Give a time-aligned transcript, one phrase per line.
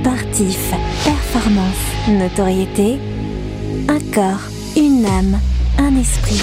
[0.00, 0.72] sportif,
[1.04, 2.98] performance, notoriété,
[3.86, 4.40] un corps,
[4.74, 5.38] une âme,
[5.78, 6.40] un esprit.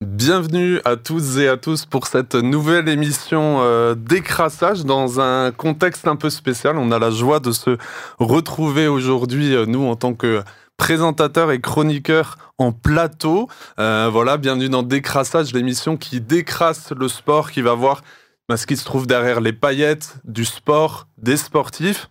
[0.00, 6.08] Bienvenue à tous et à tous pour cette nouvelle émission euh, d'écrassage dans un contexte
[6.08, 6.78] un peu spécial.
[6.78, 7.76] On a la joie de se
[8.18, 10.42] retrouver aujourd'hui, euh, nous, en tant que
[10.80, 13.50] présentateurs et chroniqueurs en plateau.
[13.78, 18.00] Euh, voilà, bienvenue dans Décrassage, l'émission qui décrasse le sport, qui va voir
[18.48, 22.08] bah, ce qui se trouve derrière les paillettes du sport, des sportifs.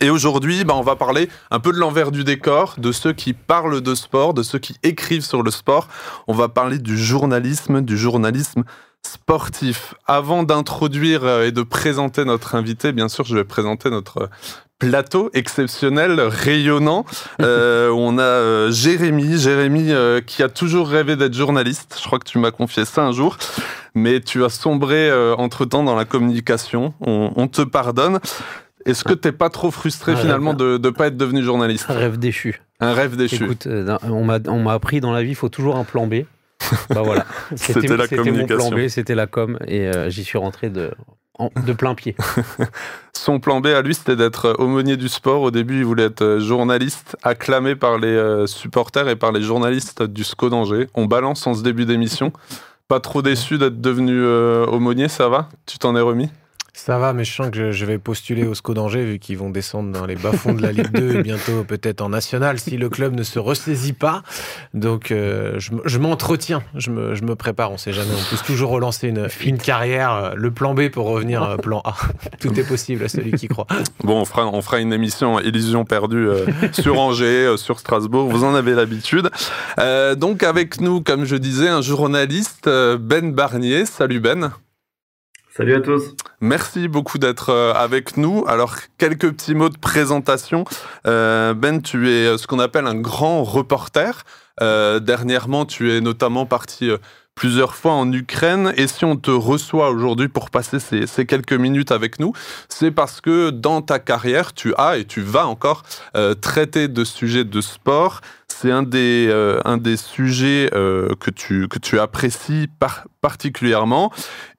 [0.00, 3.34] Et aujourd'hui, bah, on va parler un peu de l'envers du décor, de ceux qui
[3.34, 5.86] parlent de sport, de ceux qui écrivent sur le sport.
[6.28, 8.64] On va parler du journalisme, du journalisme
[9.04, 9.94] sportif.
[10.06, 14.30] Avant d'introduire euh, et de présenter notre invité, bien sûr, je vais présenter notre
[14.78, 17.04] plateau exceptionnel, rayonnant.
[17.40, 21.96] Euh, on a euh, Jérémy, Jérémy euh, qui a toujours rêvé d'être journaliste.
[22.00, 23.36] Je crois que tu m'as confié ça un jour,
[23.94, 26.94] mais tu as sombré entre-temps dans la communication.
[27.00, 28.20] On, on te pardonne.
[28.86, 31.86] Est-ce que t'es pas trop frustré finalement de ne pas être devenu journaliste?
[31.90, 32.62] Un rêve déchu.
[32.80, 33.44] Un rêve déchu.
[33.44, 33.68] Écoute,
[34.04, 36.22] on m'a appris dans la vie, il faut toujours un plan B.
[36.90, 37.26] Bah voilà.
[37.56, 38.64] C'était la communication.
[38.64, 40.90] Mon plan B, c'était la com, et j'y suis rentré de,
[41.38, 42.16] de plein pied.
[43.12, 45.42] Son plan B à lui, c'était d'être aumônier du sport.
[45.42, 50.02] Au début, il voulait être euh, journaliste, acclamé par les supporters et par les journalistes
[50.02, 50.88] du SCO d'Angers.
[50.94, 52.32] On balance en ce début d'émission.
[52.88, 55.50] Pas trop déçu d'être devenu aumônier, ça va?
[55.66, 56.30] Tu t'en es remis?
[56.78, 59.50] Ça va, mais je sens que je vais postuler au SCO d'Angers vu qu'ils vont
[59.50, 62.88] descendre dans les bas-fonds de la Ligue 2 et bientôt peut-être en National si le
[62.88, 64.22] club ne se ressaisit pas.
[64.74, 68.12] Donc euh, je, m'entretiens, je me, prépare, on sait jamais.
[68.12, 71.94] On peut toujours relancer une, carrière, euh, le plan B pour revenir euh, plan A.
[72.40, 73.66] Tout est possible à celui qui croit.
[74.04, 76.28] Bon, on fera une émission Illusion perdue
[76.72, 79.30] sur Angers, sur Strasbourg, vous en avez l'habitude.
[80.16, 83.84] donc avec nous, comme je disais, un journaliste, Ben Barnier.
[83.84, 84.52] Salut Ben.
[85.58, 86.14] Salut à tous.
[86.40, 88.44] Merci beaucoup d'être euh, avec nous.
[88.46, 90.64] Alors, quelques petits mots de présentation.
[91.04, 94.22] Euh, ben, tu es euh, ce qu'on appelle un grand reporter.
[94.60, 96.92] dernièrement, tu es notamment parti
[97.34, 98.72] plusieurs fois en Ukraine.
[98.76, 102.32] Et si on te reçoit aujourd'hui pour passer ces, quelques minutes avec nous,
[102.68, 105.82] c'est parce que dans ta carrière, tu as et tu vas encore
[106.40, 108.20] traiter de sujets de sport.
[108.48, 109.30] C'est un des,
[109.64, 112.68] un des sujets que, tu, que tu apprécies
[113.20, 114.12] particulièrement.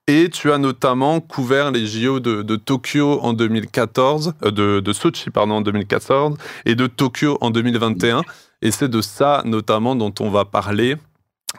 [0.09, 5.29] Et tu as notamment couvert les JO de, Tokyo en 2014, euh, de, de, Sochi
[5.29, 8.23] pardon en 2014 et de Tokyo en 2021.
[8.63, 10.95] Et c'est de ça notamment dont on va parler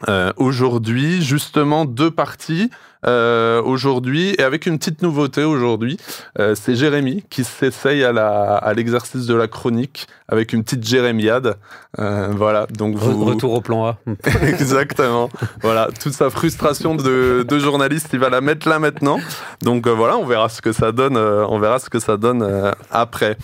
[0.09, 2.71] euh, aujourd'hui, justement, deux parties
[3.06, 5.99] euh, aujourd'hui, et avec une petite nouveauté aujourd'hui,
[6.39, 11.56] euh, c'est Jérémy qui s'essaye à l'exercice de la chronique avec une petite jérémiade.
[11.97, 13.25] voilà, donc vous...
[13.25, 13.99] Retour au plan A.
[14.43, 15.28] Exactement.
[15.61, 19.19] voilà, toute sa frustration de, de, journaliste, il va la mettre là maintenant.
[19.62, 21.17] Donc voilà, on verra ce que ça donne.
[21.17, 23.37] on verra ce que ça donne après.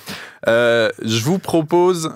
[0.46, 2.10] je vous propose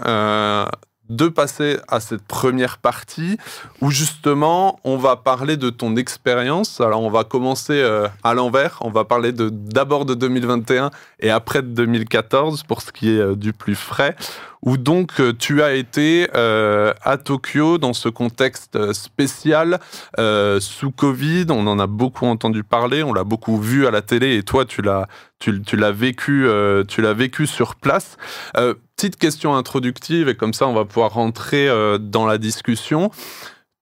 [1.10, 3.36] de passer à cette première partie
[3.80, 6.80] où justement on va parler de ton expérience.
[6.80, 11.30] Alors on va commencer euh, à l'envers, on va parler de d'abord de 2021 et
[11.30, 14.16] après de 2014 pour ce qui est euh, du plus frais
[14.62, 19.80] où donc euh, tu as été euh, à Tokyo dans ce contexte spécial
[20.60, 21.46] sous Covid.
[21.48, 24.64] On en a beaucoup entendu parler, on l'a beaucoup vu à la télé et toi
[24.64, 25.08] tu l'as
[25.38, 26.46] tu l'as vécu
[26.88, 28.18] tu l'as vécu sur place.
[28.96, 33.10] petite question introductive et comme ça on va pouvoir rentrer dans la discussion.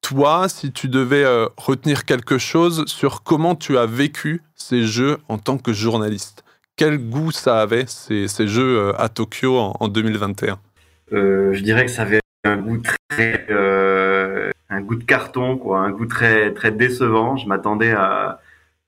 [0.00, 1.26] Toi, si tu devais
[1.56, 6.44] retenir quelque chose sur comment tu as vécu ces jeux en tant que journaliste,
[6.78, 10.58] quel goût ça avait ces, jeux à Tokyo en 2021
[11.12, 15.80] euh, je dirais que ça avait un goût très, euh, un goût de carton, quoi,
[15.80, 17.36] un goût très, très décevant.
[17.36, 18.40] Je m'attendais à,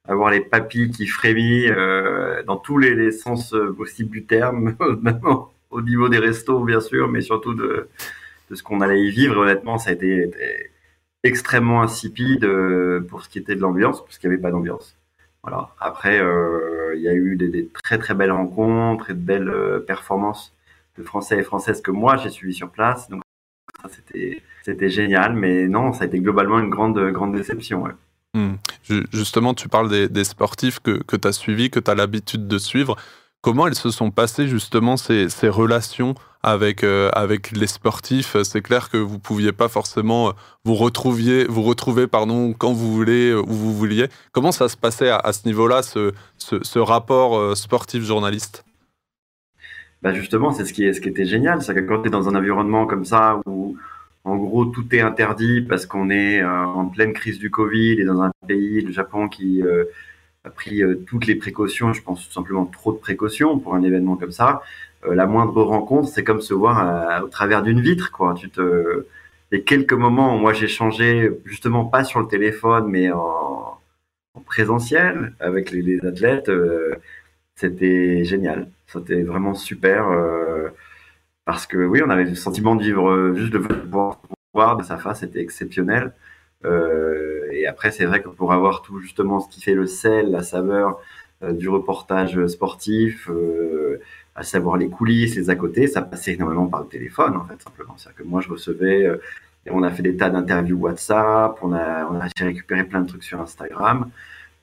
[0.07, 4.77] avoir les papilles qui frémissent euh, dans tous les, sens possibles du terme,
[5.71, 7.89] au niveau des restos, bien sûr, mais surtout de,
[8.51, 9.39] de ce qu'on allait y vivre.
[9.39, 10.31] Honnêtement, ça a été,
[11.23, 12.47] extrêmement insipide
[13.09, 15.00] pour ce qui était de l'ambiance, parce qu'il n'y avait pas d'ambiance.
[15.43, 15.71] Voilà.
[15.81, 20.53] Après, il y a eu des, très très belles rencontres et de belles performances
[20.99, 23.09] de Français et Françaises que moi j'ai suivi sur place.
[23.09, 23.23] Donc
[23.89, 27.85] c'était c'était génial, mais non, ça a été globalement une grande grande déception.
[28.35, 28.55] Hmm.
[29.13, 32.59] Justement, tu parles des, sportifs que, que tu as suivis, que tu as l'habitude de
[32.59, 32.97] suivre.
[33.41, 38.63] Comment elles se sont passées justement ces, ces relations avec, euh, avec les sportifs C'est
[38.63, 40.33] clair que vous pouviez pas forcément euh,
[40.65, 44.07] vous, retrouviez, vous retrouver pardon, quand vous voulez, où vous vouliez.
[44.33, 48.65] Comment ça se passait à, ce niveau-là, ce, ce, rapport euh, sportif-journaliste
[50.03, 52.27] bah justement, c'est ce qui, ce qui était génial, c'est que quand tu es dans
[52.27, 53.77] un environnement comme ça où,
[54.25, 58.23] en gros, tout est interdit parce qu'on est en pleine crise du Covid et dans
[58.23, 59.63] un pays, le Japon, qui
[60.43, 64.17] a pris toutes les précautions, je pense tout simplement trop de précautions pour un événement
[64.17, 64.63] comme ça.
[65.09, 68.35] La moindre rencontre, c'est comme se voir au travers d'une vitre, quoi.
[68.35, 69.07] Tu te,
[69.51, 73.79] les quelques moments où moi j'ai changé, justement pas sur le téléphone, mais en,
[74.35, 76.95] en présentiel avec les, les athlètes, euh,
[77.55, 78.69] c'était génial.
[78.87, 80.69] C'était vraiment super euh,
[81.45, 83.63] parce que oui, on avait le sentiment de vivre euh, juste de
[84.53, 86.13] voir de sa face, c'était exceptionnel.
[86.65, 90.31] Euh, et après, c'est vrai que pour avoir tout justement ce qui fait le sel,
[90.31, 91.01] la saveur
[91.43, 93.31] du reportage sportif,
[94.35, 97.61] à savoir les coulisses, les à côté, ça passait énormément par le téléphone en fait
[97.63, 97.95] simplement.
[97.97, 99.09] C'est-à-dire que moi, je recevais
[99.69, 103.25] on a fait des tas d'interviews WhatsApp, on a, on a récupéré plein de trucs
[103.25, 104.11] sur Instagram,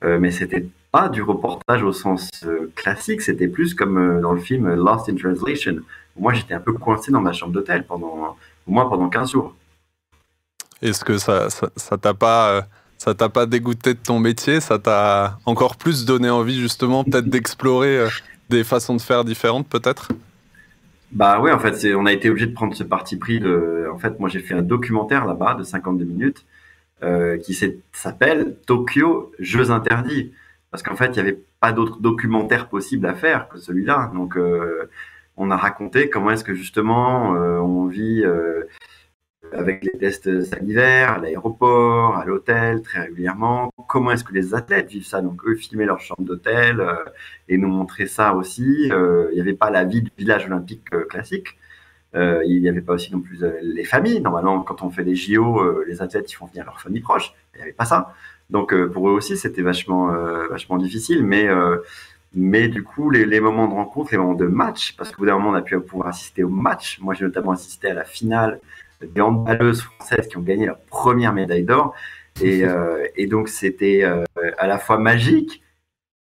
[0.04, 4.32] euh, mais c'était pas du reportage au sens euh, classique, c'était plus comme euh, dans
[4.32, 5.76] le film Lost in Translation.
[6.18, 8.36] Moi, j'étais un peu coincé dans ma chambre d'hôtel pendant,
[8.66, 9.54] au moins pendant 15 jours.
[10.82, 12.66] Est-ce que ça, ça, t'a pas,
[12.96, 14.60] ça t'a pas dégoûté de ton métier?
[14.60, 18.06] Ça t'a encore plus donné envie, justement, peut-être d'explorer
[18.48, 20.08] des façons de faire différentes, peut-être?
[21.12, 23.42] Bah ouais, en fait, on a été obligé de prendre ce parti pris.
[23.90, 26.44] En fait, moi, j'ai fait un documentaire là-bas de 52 minutes
[27.02, 27.54] euh, qui
[27.92, 30.32] s'appelle Tokyo Jeux interdits,
[30.70, 34.10] parce qu'en fait, il n'y avait pas d'autre documentaire possible à faire que celui-là.
[34.14, 34.90] Donc, euh,
[35.36, 38.24] on a raconté comment est-ce que justement euh, on vit
[39.52, 43.72] avec les tests salivaires, à l'aéroport, à l'hôtel, très régulièrement.
[43.88, 45.20] Comment est-ce que les athlètes vivent ça?
[45.20, 46.94] Donc eux filmaient leur chambre d'hôtel euh,
[47.48, 48.90] et nous montraient ça aussi.
[48.92, 51.58] Euh, il n'y avait pas la vie du village olympique euh, classique.
[52.14, 54.20] il n'y avait pas aussi non plus les familles.
[54.20, 57.34] Normalement, quand on fait des JO, les athlètes ils font venir leurs familles proches.
[57.54, 58.14] Il n'y avait pas ça.
[58.50, 60.08] Donc pour eux aussi, c'était vachement
[60.48, 61.22] vachement difficile.
[61.24, 61.48] Mais
[62.34, 65.26] mais du coup, les, les, moments de rencontre, les moments de match, parce qu'au bout
[65.26, 66.98] d'un moment, on a pu pouvoir assister au match.
[67.00, 68.60] Moi, j'ai notamment assisté à la finale
[69.02, 71.94] des handballeuses françaises qui ont gagné leur première médaille d'or.
[72.40, 74.24] Et, euh, et, donc, c'était euh,
[74.58, 75.62] à la fois magique,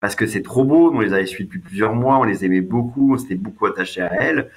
[0.01, 2.61] parce que c'est trop beau, on les avait suivis depuis plusieurs mois, on les aimait
[2.61, 4.51] beaucoup, on s'était beaucoup attaché à elles.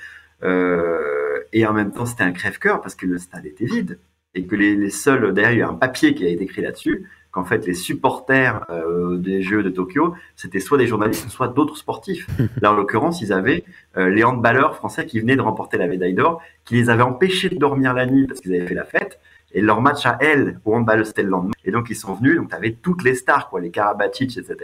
[0.43, 3.99] Euh, et en même temps, c'était un crève-cœur, parce que le stade était vide.
[4.35, 6.61] Et que les, les seuls, derrière, il y a un papier qui a été écrit
[6.61, 7.07] là-dessus,
[7.37, 11.77] qu'en fait les supporters euh, des Jeux de Tokyo, c'était soit des journalistes, soit d'autres
[11.77, 12.25] sportifs.
[12.61, 13.63] Là, en l'occurrence, ils avaient
[13.95, 17.49] euh, les handballeurs français qui venaient de remporter la médaille d'or, qui les avaient empêchés
[17.49, 19.19] de dormir la nuit parce qu'ils avaient fait la fête.
[19.51, 21.53] Et leur match à elles, au handball, c'était le lendemain.
[21.63, 22.37] Et donc, ils sont venus.
[22.37, 24.57] Donc, tu avais toutes les stars, quoi, les Karabatic, etc.,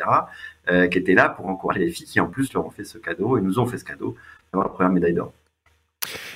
[0.70, 2.98] euh, qui étaient là pour encourager les filles qui, en plus, leur ont fait ce
[2.98, 4.16] cadeau et nous ont fait ce cadeau
[4.52, 5.32] d'avoir la première médaille d'or.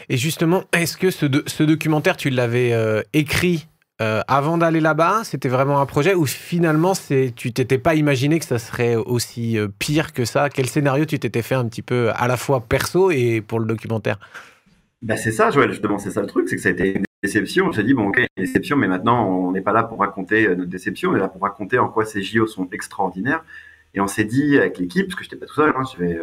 [0.07, 3.67] Et justement, est-ce que ce, ce, documentaire, tu l'avais euh, écrit
[3.99, 6.93] euh, avant d'aller là-bas, c'était vraiment un projet où finalement
[7.35, 10.49] tu t'étais pas imaginé que ça serait aussi euh, pire que ça?
[10.49, 13.65] Quel scénario tu t'étais fait un petit peu à la fois perso et pour le
[13.65, 14.19] documentaire?
[15.01, 17.05] Bah C'est ça, Joël, justement, c'est ça le truc, c'est que ça a été une
[17.23, 17.65] déception.
[17.67, 20.47] On s'est dit, bon, ok, une déception, mais maintenant on n'est pas là pour raconter
[20.47, 23.43] euh, notre déception, on est là pour raconter en quoi ces JO sont extraordinaires.
[23.95, 26.19] Et on s'est dit avec l'équipe, parce que j'étais pas tout seul, hein, j'avais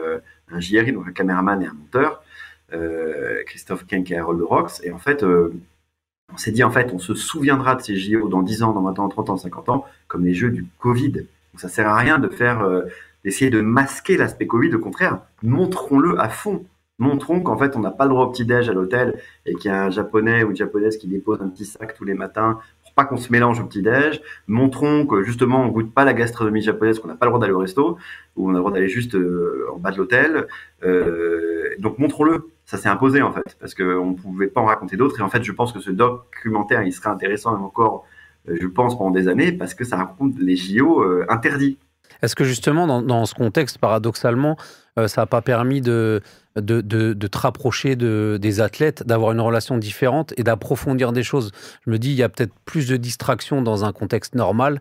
[0.53, 2.23] un JRI, donc un caméraman et un monteur,
[3.47, 5.25] Christophe Kenk et Harold Rox, et en fait,
[6.33, 8.83] on s'est dit en fait, on se souviendra de ces JO dans 10 ans, dans
[8.83, 11.13] 20 ans, 30 ans, 50 ans, comme les jeux du Covid.
[11.13, 11.27] Donc
[11.59, 12.83] ça sert à rien de faire, euh,
[13.25, 14.75] d'essayer de masquer l'aspect Covid.
[14.75, 16.65] Au contraire, montrons-le à fond.
[16.99, 19.75] Montrons qu'en fait, on n'a pas le droit au petit-déj à l'hôtel et qu'il y
[19.75, 22.93] a un japonais ou une japonaise qui dépose un petit sac tous les matins pour
[22.95, 24.21] pas qu'on se mélange au petit-déj.
[24.47, 27.53] Montrons que justement, on goûte pas la gastronomie japonaise, qu'on n'a pas le droit d'aller
[27.53, 27.99] au resto
[28.37, 30.47] ou on a le droit d'aller juste euh, en bas de l'hôtel.
[30.85, 34.97] Euh, donc montrons-le ça s'est imposé en fait, parce qu'on ne pouvait pas en raconter
[34.97, 35.19] d'autres.
[35.21, 38.05] Et en fait, je pense que ce documentaire, il serait intéressant encore,
[38.49, 41.79] euh, je pense, pendant des années, parce que ça raconte les JO euh, interdits.
[42.23, 44.57] Est-ce que justement, dans, ce contexte, paradoxalement,
[44.99, 46.23] euh, ça n'a pas permis de,
[46.57, 51.51] de, de, te rapprocher de, des athlètes, d'avoir une relation différente et d'approfondir des choses?
[51.85, 54.81] Je me dis, il y a peut-être plus de distractions dans un contexte normal.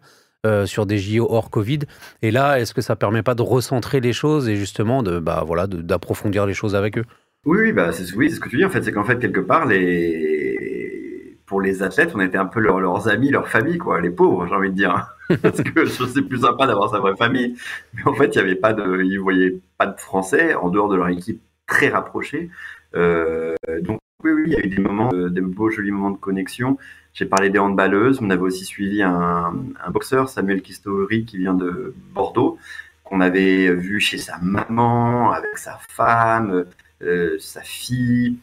[0.65, 1.79] sur des JO hors Covid.
[2.21, 5.43] Et là, est-ce que ça permet pas de recentrer les choses et justement de, bah,
[5.47, 7.05] voilà, d'approfondir les choses avec eux?
[7.45, 8.65] Oui, oui, bah, c'est ce que tu dis.
[8.65, 11.37] En fait, c'est qu'en fait, quelque part, les...
[11.45, 14.55] pour les athlètes, on était un peu leurs amis, leur famille, quoi, les pauvres, j'ai
[14.55, 15.15] envie de dire.
[15.41, 17.57] Parce que c'est plus sympa d'avoir sa vraie famille.
[17.93, 20.87] Mais en fait, il y avait pas de, ils voyaient pas de Français en dehors
[20.89, 22.49] de leur équipe très rapprochée.
[22.95, 26.17] Euh, donc, oui, oui, il y a eu des moments, des beaux, jolis moments de
[26.17, 26.77] connexion.
[27.13, 28.19] J'ai parlé des handballeuses.
[28.21, 32.57] On avait aussi suivi un, un boxeur, Samuel Kistori, qui vient de Bordeaux,
[33.03, 36.65] qu'on avait vu chez sa maman, avec sa femme.
[37.03, 38.37] Euh, sa fille.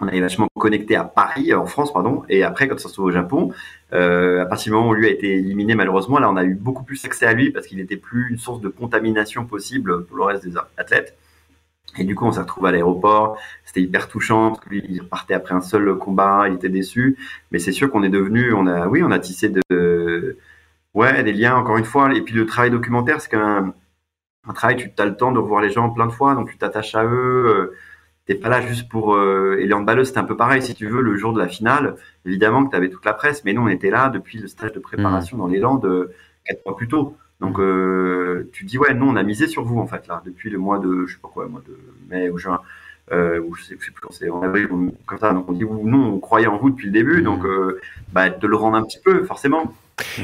[0.00, 2.22] On avait vachement connecté à Paris, en France, pardon.
[2.30, 3.52] Et après, quand ça se trouve au Japon,
[3.92, 6.54] euh, à partir du moment où lui a été éliminé, malheureusement, là, on a eu
[6.54, 10.16] beaucoup plus accès à lui parce qu'il n'était plus une source de contamination possible pour
[10.16, 11.18] le reste des athlètes.
[11.98, 13.36] Et du coup, on s'est retrouvé à l'aéroport.
[13.64, 17.18] C'était hyper touchant parce que lui, il repartait après un seul combat, il était déçu.
[17.50, 20.38] Mais c'est sûr qu'on est devenu, on a, oui, on a tissé de,
[20.94, 22.14] ouais, des liens encore une fois.
[22.14, 23.74] Et puis le travail documentaire, c'est qu'un
[24.48, 26.58] un travail, tu as le temps de revoir les gens plein de fois, donc tu
[26.58, 27.46] t'attaches à eux.
[27.46, 27.76] Euh,
[28.30, 29.14] t'es pas là juste pour.
[29.14, 31.96] Euh, et Balleuse, c'était un peu pareil, si tu veux, le jour de la finale.
[32.24, 34.72] Évidemment que tu avais toute la presse, mais nous, on était là depuis le stage
[34.72, 35.40] de préparation mmh.
[35.40, 37.16] dans les Landes euh, quatre mois plus tôt.
[37.40, 37.62] Donc, mmh.
[37.62, 40.58] euh, tu dis, ouais, nous, on a misé sur vous, en fait, là, depuis le
[40.58, 41.76] mois de, je sais pas quoi, mois de
[42.08, 42.60] mai ou juin,
[43.10, 44.68] euh, ou je sais, je sais plus quand c'est, en avril,
[45.06, 45.32] comme ça.
[45.32, 47.24] Donc, on dit, nous, on croyait en vous depuis le début, mmh.
[47.24, 47.44] donc,
[48.12, 49.74] bah, de le rendre un petit peu, forcément.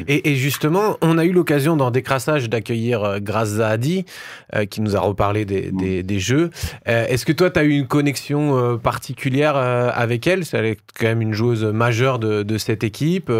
[0.09, 4.97] Et, et, justement, on a eu l'occasion dans Décrassage d'accueillir euh, Grace euh, qui nous
[4.97, 6.50] a reparlé des, des, des jeux.
[6.88, 10.45] Euh, Est-ce que toi, tu as eu une connexion euh, particulière avec elle?
[10.45, 13.30] C'est quand même une joueuse majeure de, de cette équipe.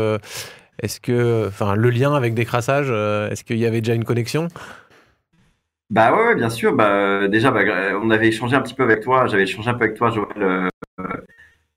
[0.83, 2.91] Est-ce que, enfin, le lien avec Décrassage,
[3.31, 4.49] est-ce qu'il y avait déjà une connexion?
[5.89, 6.75] Bah ouais, ouais, bien sûr.
[6.75, 7.63] Bah, déjà, bah,
[8.03, 9.27] on avait échangé un petit peu avec toi.
[9.27, 10.69] J'avais échangé un peu avec toi, Joël,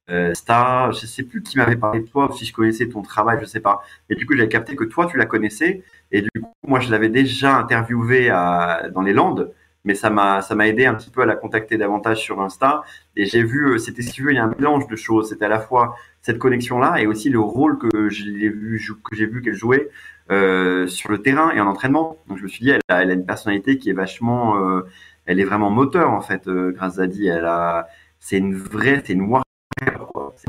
[0.10, 3.38] euh, Star, je sais plus qui m'avait parlé de toi, si je connaissais ton travail,
[3.42, 3.84] je sais pas.
[4.10, 5.84] Mais du coup, j'avais capté que toi, tu la connaissais.
[6.12, 9.52] Et du coup, moi, je l'avais déjà interviewé à, dans les Landes,
[9.86, 12.84] mais ça m'a, ça m'a aidé un petit peu à la contacter davantage sur Insta.
[13.16, 15.30] Et j'ai vu, euh, c'était si tu veux, il y a un mélange de choses.
[15.30, 19.26] C'était à la fois cette connexion-là et aussi le rôle que j'ai vu, que j'ai
[19.26, 19.90] vu qu'elle jouait
[20.32, 22.18] euh, sur le terrain et en entraînement.
[22.28, 24.82] Donc, je me suis dit, elle a, elle a une personnalité qui est vachement, euh,
[25.26, 26.48] elle est vraiment moteur en fait.
[26.48, 27.88] Euh, grâce à Di, elle a,
[28.20, 29.44] c'est une vraie, c'est une carrière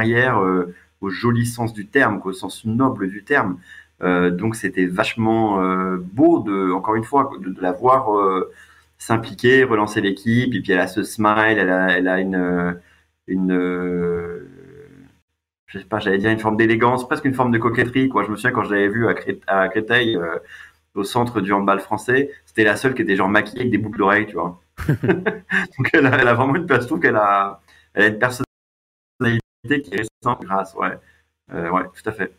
[0.09, 3.59] euh, au joli sens du terme, au sens noble du terme.
[4.03, 8.09] Euh, donc c'était vachement euh, beau de, encore une fois, de, la voir
[8.99, 10.55] s'impliquer, relancer l'équipe.
[10.55, 12.77] Et puis elle a ce smile, elle a, elle a une,
[13.27, 13.59] une,
[15.67, 18.09] je sais pas, j'allais dire une forme d'élégance, presque une forme de coquetterie.
[18.09, 18.25] Quoi.
[18.25, 20.19] Je me souviens quand je l'avais vue à, Cré à Créteil,
[20.95, 23.99] au centre du handball français, c'était la seule qui était genre maquillée avec des boucles
[23.99, 24.61] d'oreilles, tu vois.
[24.89, 27.61] donc elle a, vraiment une je trouve qu'elle a,
[27.95, 28.50] elle a une personnalité
[29.67, 30.09] qui est
[30.43, 30.99] grâce, ouais.
[31.53, 32.33] Euh, ouais, tout à fait.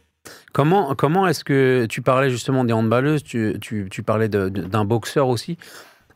[0.53, 5.27] Comment, comment est-ce que tu parlais justement des handballeuses, tu, tu, tu parlais d'un boxeur
[5.27, 5.57] aussi.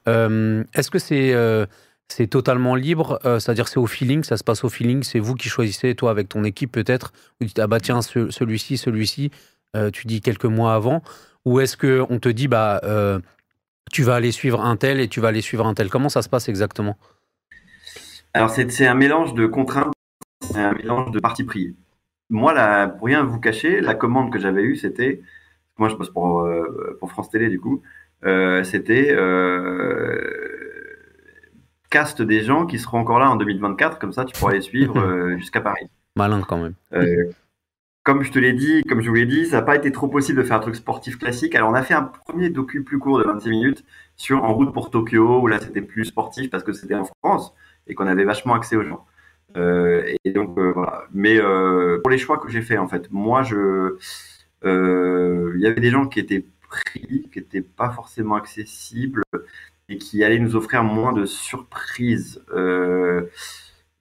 [0.08, 1.66] Euh, est-ce que c'est euh,
[2.08, 5.50] c'est totalement libre C'est-à-dire c'est au feeling, ça se passe au feeling, c'est vous qui
[5.50, 9.32] choisissez, toi avec ton équipe peut-être, ou tu dis ah bah tiens ce, celui-ci, celui-ci,
[9.92, 11.02] tu dis quelques mois avant,
[11.46, 12.80] ou est-ce que on te dit bah
[13.92, 15.90] tu vas aller suivre un tel et tu vas aller suivre un tel?
[15.90, 16.96] Comment ça se passe exactement?
[18.36, 19.95] Alors c'est un mélange de contraintes
[20.56, 21.76] un mélange de parti pris.
[22.30, 25.22] Moi, là, pour rien vous cacher, la commande que j'avais eue, c'était,
[25.78, 27.82] moi je bosse pour, euh, pour France Télé du coup,
[28.26, 30.18] euh, c'était euh,
[31.90, 34.98] cast des gens qui seront encore là en 2024, comme ça tu pourras les suivre
[35.00, 35.88] euh, jusqu'à Paris.
[36.16, 36.74] Malin quand même.
[38.04, 40.08] Comme je te l'ai dit, comme je vous l'ai dit, ça n'a pas été trop
[40.08, 41.56] possible de faire un truc sportif classique.
[41.56, 43.84] Alors on a fait un premier docu plus court de 26 minutes
[44.16, 47.54] sur En route pour Tokyo, où là c'était plus sportif parce que c'était en France
[47.88, 49.06] et qu'on avait vachement accès aux gens.
[49.56, 51.06] Euh, et donc euh, voilà.
[51.14, 53.96] Mais euh, pour les choix que j'ai fait en fait, moi je,
[54.64, 59.24] il y avait des gens qui étaient pris, qui n'étaient pas forcément accessibles
[59.90, 62.42] et qui allaient nous offrir moins de surprises.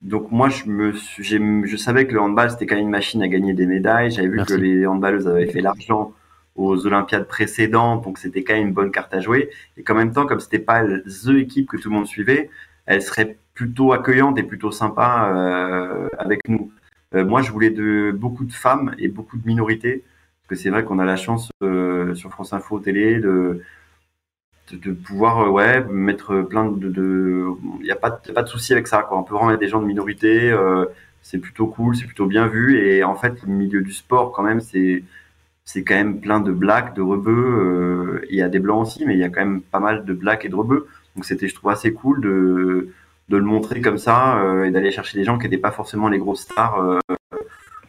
[0.01, 3.27] donc moi, je, me, je savais que le handball, c'était quand même une machine à
[3.27, 4.11] gagner des médailles.
[4.11, 4.53] J'avais vu Merci.
[4.53, 6.13] que les handballeuses avaient fait l'argent
[6.55, 9.49] aux Olympiades précédentes, donc c'était quand même une bonne carte à jouer.
[9.77, 12.49] Et qu'en même temps, comme c'était pas the équipe que tout le monde suivait,
[12.85, 16.71] elle serait plutôt accueillante et plutôt sympa euh, avec nous.
[17.15, 20.03] Euh, moi, je voulais de beaucoup de femmes et beaucoup de minorités,
[20.41, 23.61] parce que c'est vrai qu'on a la chance euh, sur France Info télé de
[24.71, 27.45] de, de pouvoir euh, ouais mettre plein de il de,
[27.83, 29.17] y a pas a pas de souci avec ça quoi.
[29.17, 30.85] On peut mettre des gens de minorité, euh,
[31.21, 34.43] c'est plutôt cool, c'est plutôt bien vu et en fait le milieu du sport quand
[34.43, 35.03] même c'est
[35.65, 38.23] c'est quand même plein de blacks, de rebeux.
[38.29, 40.13] Il y a des blancs aussi, mais il y a quand même pas mal de
[40.13, 40.87] blacks et de rebeux.
[41.15, 42.89] Donc c'était, je trouve, assez cool de
[43.29, 46.09] de le montrer comme ça euh, et d'aller chercher des gens qui n'étaient pas forcément
[46.09, 46.79] les grosses stars.
[46.79, 46.99] Euh,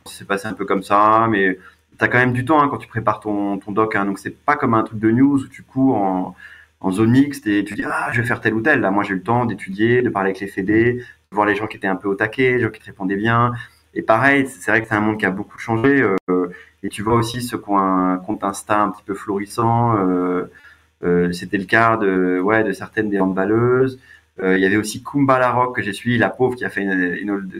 [0.04, 1.58] c'est passé un peu comme ça, mais
[1.98, 3.96] t'as quand même du temps hein, quand tu prépares ton, ton doc.
[3.96, 6.34] Hein, donc c'est pas comme un truc de news où tu cours en,
[6.80, 8.80] en zone mixte et tu dis ah je vais faire tel ou tel.
[8.80, 11.54] Là moi j'ai eu le temps d'étudier, de parler avec les fédés, de voir les
[11.54, 13.52] gens qui étaient un peu au taquet, les gens qui te répondaient bien.
[13.96, 16.02] Et pareil, c'est vrai que c'est un monde qui a beaucoup changé.
[16.02, 16.48] Euh,
[16.82, 19.96] et tu vois aussi ceux qui ont un compte Insta un petit peu florissant.
[19.96, 20.50] Euh,
[21.02, 23.98] euh, C'était le cas de ouais de certaines des handballeuses.
[24.42, 26.82] Euh, il y avait aussi Kumba Larocque que j'ai suivi, la pauvre qui a fait
[26.82, 27.50] une, une,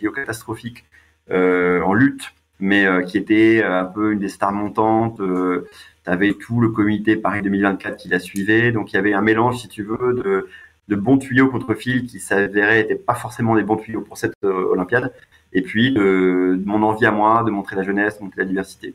[0.00, 0.84] une catastrophique
[1.30, 5.20] euh, en lutte, mais euh, qui était un peu une des stars montantes.
[5.20, 9.58] Tu tout le comité Paris 2024 qui la suivait, donc il y avait un mélange,
[9.58, 10.48] si tu veux, de,
[10.88, 14.34] de bons tuyaux contre fil qui s'avéraient n'étaient pas forcément des bons tuyaux pour cette
[14.42, 15.12] Olympiade,
[15.54, 18.94] et puis de, de, mon envie à moi de montrer la jeunesse, montrer la diversité.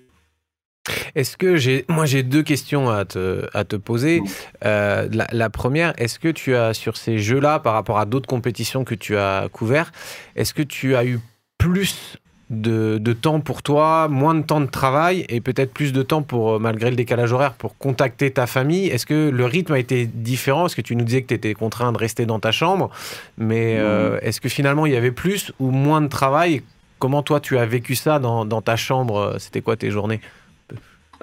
[1.15, 4.21] Est-ce que j'ai, moi j'ai deux questions à te, à te poser.
[4.65, 8.27] Euh, la, la, première, est-ce que tu as sur ces jeux-là, par rapport à d'autres
[8.27, 9.91] compétitions que tu as couvert,
[10.35, 11.19] est-ce que tu as eu
[11.57, 12.17] plus
[12.49, 16.23] de, de, temps pour toi, moins de temps de travail et peut-être plus de temps
[16.23, 18.87] pour, euh, malgré le décalage horaire, pour contacter ta famille?
[18.87, 20.65] Est-ce que le rythme a été différent?
[20.65, 22.89] Est-ce que tu nous disais que tu étais contraint de rester dans ta chambre
[23.37, 26.63] Mais euh, est-ce que finalement il y avait plus ou moins de travail?
[26.97, 30.19] Comment toi tu as vécu ça dans, dans ta chambre C'était quoi tes journées?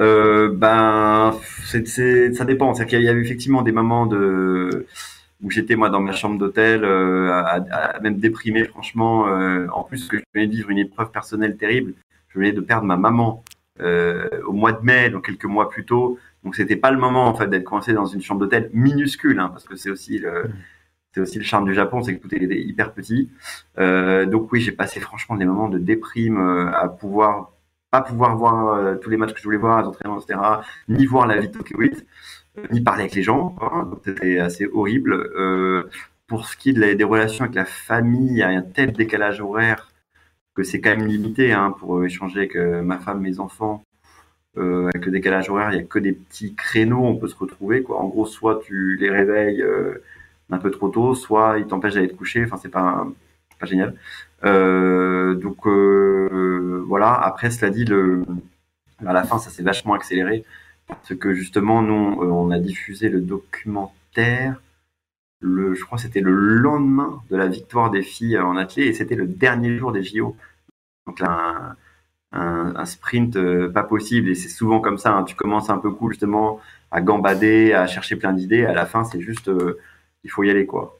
[0.00, 2.74] Euh, ben, c'est, c'est, ça dépend.
[2.74, 4.86] C'est qu'il y a eu effectivement des moments de
[5.42, 9.28] où j'étais moi dans ma chambre d'hôtel, euh, à, à, même déprimé franchement.
[9.28, 11.94] Euh, en plus que je venais de vivre une épreuve personnelle terrible.
[12.28, 13.44] Je venais de perdre ma maman
[13.80, 16.18] euh, au mois de mai, donc quelques mois plus tôt.
[16.44, 19.48] Donc c'était pas le moment en fait d'être coincé dans une chambre d'hôtel minuscule, hein,
[19.48, 20.50] parce que c'est aussi le
[21.16, 23.30] c'est aussi le charme du Japon, c'est que tout est hyper petit.
[23.78, 27.52] Euh, donc oui, j'ai passé franchement des moments de déprime euh, à pouvoir
[27.90, 30.38] pas pouvoir voir euh, tous les matchs que je voulais voir, les entraînements, etc.,
[30.88, 32.06] ni voir la vie de Tokyo 8,
[32.72, 33.56] ni parler avec les gens.
[33.90, 35.14] Donc c'était assez horrible.
[35.14, 35.90] Euh,
[36.26, 39.40] pour ce qui est des relations avec la famille, il y a un tel décalage
[39.40, 39.88] horaire
[40.56, 43.84] que c'est quand même limité hein, pour échanger avec euh, ma femme, mes enfants.
[44.58, 47.36] Euh, avec le décalage horaire, il y a que des petits créneaux, on peut se
[47.36, 47.84] retrouver.
[47.90, 50.02] En gros, soit tu les réveilles euh,
[50.50, 52.44] un peu trop tôt, soit ils t'empêchent d'aller te coucher.
[52.44, 53.06] Enfin, c'est pas,
[53.60, 53.94] pas génial.
[54.44, 57.12] Euh, donc euh, voilà.
[57.12, 58.24] Après, cela dit, le,
[59.04, 60.44] à la fin, ça s'est vachement accéléré
[60.88, 64.60] parce que justement, nous, euh, on a diffusé le documentaire.
[65.40, 69.16] Le, je crois, c'était le lendemain de la victoire des filles en athlée et c'était
[69.16, 70.36] le dernier jour des JO.
[71.06, 71.76] Donc là,
[72.32, 75.12] un, un, sprint euh, pas possible et c'est souvent comme ça.
[75.12, 75.24] Hein.
[75.24, 78.64] Tu commences un peu cool justement à gambader, à chercher plein d'idées.
[78.64, 79.78] À la fin, c'est juste, euh,
[80.24, 80.98] il faut y aller quoi.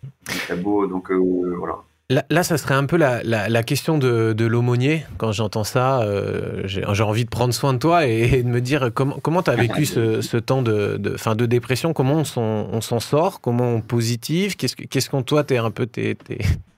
[0.50, 1.82] Donc, beau, donc voilà.
[2.08, 5.04] Là, ça serait un peu la, la, question de, de l'aumônier.
[5.18, 8.90] Quand j'entends ça, euh, j'ai envie de prendre soin de toi et, de me dire
[8.94, 12.80] comment comment tu as vécu ce, ce, temps de, de, fin, de dépression, comment on
[12.80, 16.16] s'en sort, comment on positive, qu'est-ce qu'on toi, t'es un peu tes,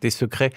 [0.00, 0.52] tes, secrets?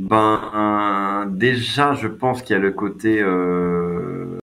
[0.00, 3.20] Ben, déjà, je pense qu'il y a le côté...
[3.22, 4.40] Euh...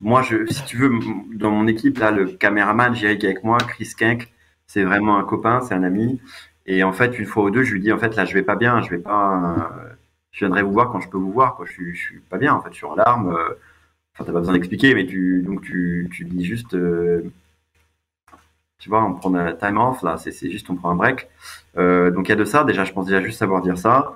[0.00, 0.90] Moi, je, si tu veux,
[1.34, 4.32] dans mon équipe, là, le caméraman, Jérick avec moi, Chris Kink,
[4.66, 6.20] c'est vraiment un copain, c'est un ami.
[6.66, 8.42] Et en fait, une fois ou deux, je lui dis en fait là, je vais
[8.42, 9.88] pas bien, je vais pas, euh,
[10.32, 11.54] je viendrai vous voir quand je peux vous voir.
[11.56, 11.66] Quoi.
[11.66, 13.28] Je suis, je suis pas bien en fait, je suis en larmes.
[13.34, 13.54] Euh,
[14.14, 17.22] enfin, t'as pas besoin d'expliquer, mais tu, donc tu, tu dis juste, euh,
[18.78, 21.28] tu vois, on prend un time off là, c'est, juste on prend un break.
[21.76, 22.64] Donc il y a de ça.
[22.64, 24.14] Déjà, je pense déjà juste savoir dire ça.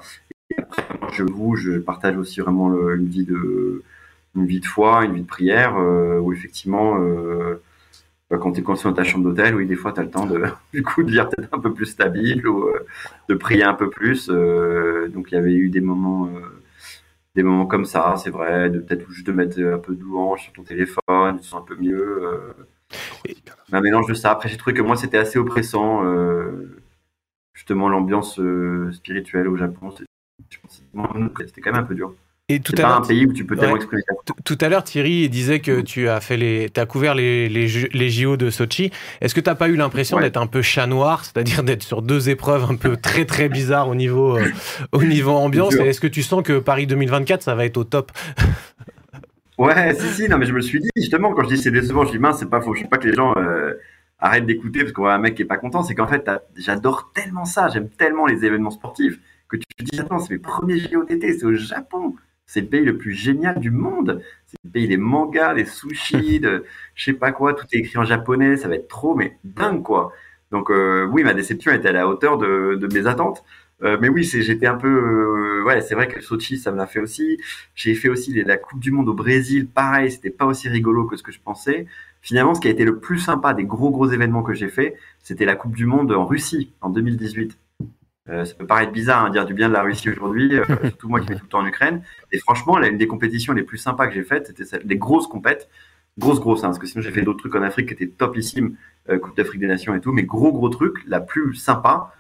[0.51, 3.85] Et après, je vous, je partage aussi vraiment une vie de,
[4.35, 6.97] une vie de foi, une vie de prière, où effectivement
[8.39, 10.27] quand tu es conscient de ta chambre d'hôtel, oui, des fois, tu as le temps
[10.27, 12.87] de, du coup, de lire peut-être un peu plus stable ou euh,
[13.29, 14.29] de prier un peu plus.
[14.31, 16.63] Euh, donc, il y avait eu des moments, euh,
[17.35, 20.45] des moments comme ça, c'est vrai, de peut-être juste de mettre un peu de louange
[20.45, 22.55] sur ton téléphone, tu sens un peu mieux.
[23.73, 24.31] un mélange de ça.
[24.31, 26.03] Après, j'ai trouvé que moi, c'était assez oppressant,
[27.55, 28.41] justement, l'ambiance
[28.93, 29.91] spirituelle au Japon.
[29.91, 32.15] C'était quand même un peu dur.
[32.51, 33.75] Et tout à l'heure, un pays où tu peux ouais.
[33.77, 34.03] exprimer
[34.45, 38.11] Tout à l'heure, Thierry disait que tu as fait les, as couvert les, les, les
[38.11, 38.91] JO de Sochi.
[39.21, 40.25] Est-ce que tu n'as pas eu l'impression ouais.
[40.25, 43.89] d'être un peu chat noir, c'est-à-dire d'être sur deux épreuves un peu très très bizarres
[43.89, 44.51] au niveau, euh,
[44.91, 45.77] au niveau ambiance?
[45.77, 48.11] est-ce que tu sens que Paris 2024, ça va être au top?
[49.59, 52.07] Ouais, si, si, non, mais je me suis dit, justement, quand je dis c'est décevant,
[52.07, 53.75] je dis mince, c'est pas faux, je sais pas que les gens euh,
[54.19, 57.11] arrêtent d'écouter parce qu'on voit un mec qui est pas content, c'est qu'en fait, j'adore
[57.13, 60.79] tellement ça, j'aime tellement les événements sportifs que tu te dis, attends, c'est mes premiers
[60.79, 62.15] JO d'été, c'est au Japon
[62.51, 64.21] c'est le pays le plus génial du monde.
[64.47, 66.65] C'est le pays des mangas, des sushis, de
[66.97, 69.85] je sais pas quoi, tout est écrit en japonais, ça va être trop, mais dingue
[69.85, 70.13] quoi.
[70.51, 73.45] Donc euh, oui, ma déception était à la hauteur de, de mes attentes.
[73.83, 76.87] Euh, mais oui, j'étais un peu, euh, ouais, c'est vrai que Sochi, ça me l'a
[76.87, 77.39] fait aussi.
[77.77, 81.07] J'ai fait aussi les, la Coupe du Monde au Brésil, pareil, c'était pas aussi rigolo
[81.07, 81.87] que ce que je pensais.
[82.21, 84.97] Finalement, ce qui a été le plus sympa des gros gros événements que j'ai fait,
[85.23, 87.57] c'était la Coupe du Monde en Russie en 2018.
[88.31, 91.09] Euh, ça peut paraître bizarre hein, dire du bien de la Russie aujourd'hui, euh, surtout
[91.09, 92.03] moi qui vais tout le temps en Ukraine.
[92.33, 94.97] Et franchement, là, une des compétitions les plus sympas que j'ai faites, c'était celle des
[94.97, 95.69] grosses compètes,
[96.19, 98.77] grosses grosses, hein, parce que sinon j'ai fait d'autres trucs en Afrique qui étaient topissimes,
[99.09, 102.13] euh, Coupe d'Afrique des Nations et tout, mais gros gros trucs, la plus sympa,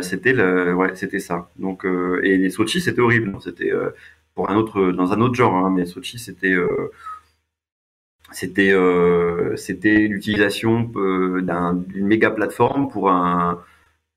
[0.00, 1.50] c'était le, ouais, c'était ça.
[1.58, 3.70] Donc et les Sochi, c'était horrible, c'était
[4.34, 6.56] pour un autre, dans un autre genre, hein, mais Sochi, c'était
[8.32, 8.74] c'était
[9.56, 10.90] c'était l'utilisation
[11.42, 13.62] d'un, d'une méga plateforme pour un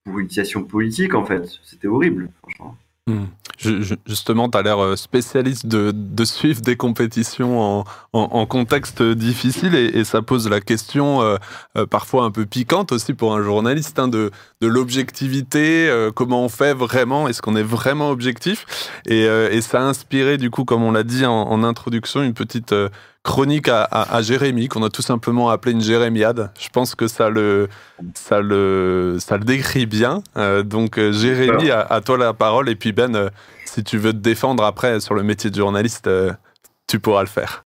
[0.08, 1.60] pour utilisation politique, en fait.
[1.64, 2.76] C'était horrible, franchement.
[3.58, 10.04] Je, justement, tu as l'air spécialiste de, suivre des compétitions en, contexte difficile et, et,
[10.04, 11.38] ça pose la question euh,
[11.78, 16.44] euh, parfois un peu piquante aussi pour un journaliste hein, de, de l'objectivité, euh, comment
[16.44, 18.66] on fait vraiment, est-ce qu'on est vraiment objectif?
[19.06, 22.24] Et, euh, et, ça a inspiré du coup, comme on l'a dit en, en, introduction,
[22.24, 22.90] une petite euh,
[23.24, 26.52] chronique à, à, à Jérémy qu'on a tout simplement appelé une jérémiade.
[26.60, 27.68] Je pense que ça le,
[28.16, 30.24] ça le, ça le décrit bien.
[30.64, 33.30] donc Jérémy, à, à, toi la parole et puis Ben,
[33.66, 36.10] si tu veux te défendre après sur le métier de journaliste,
[36.88, 37.67] tu pourras le faire.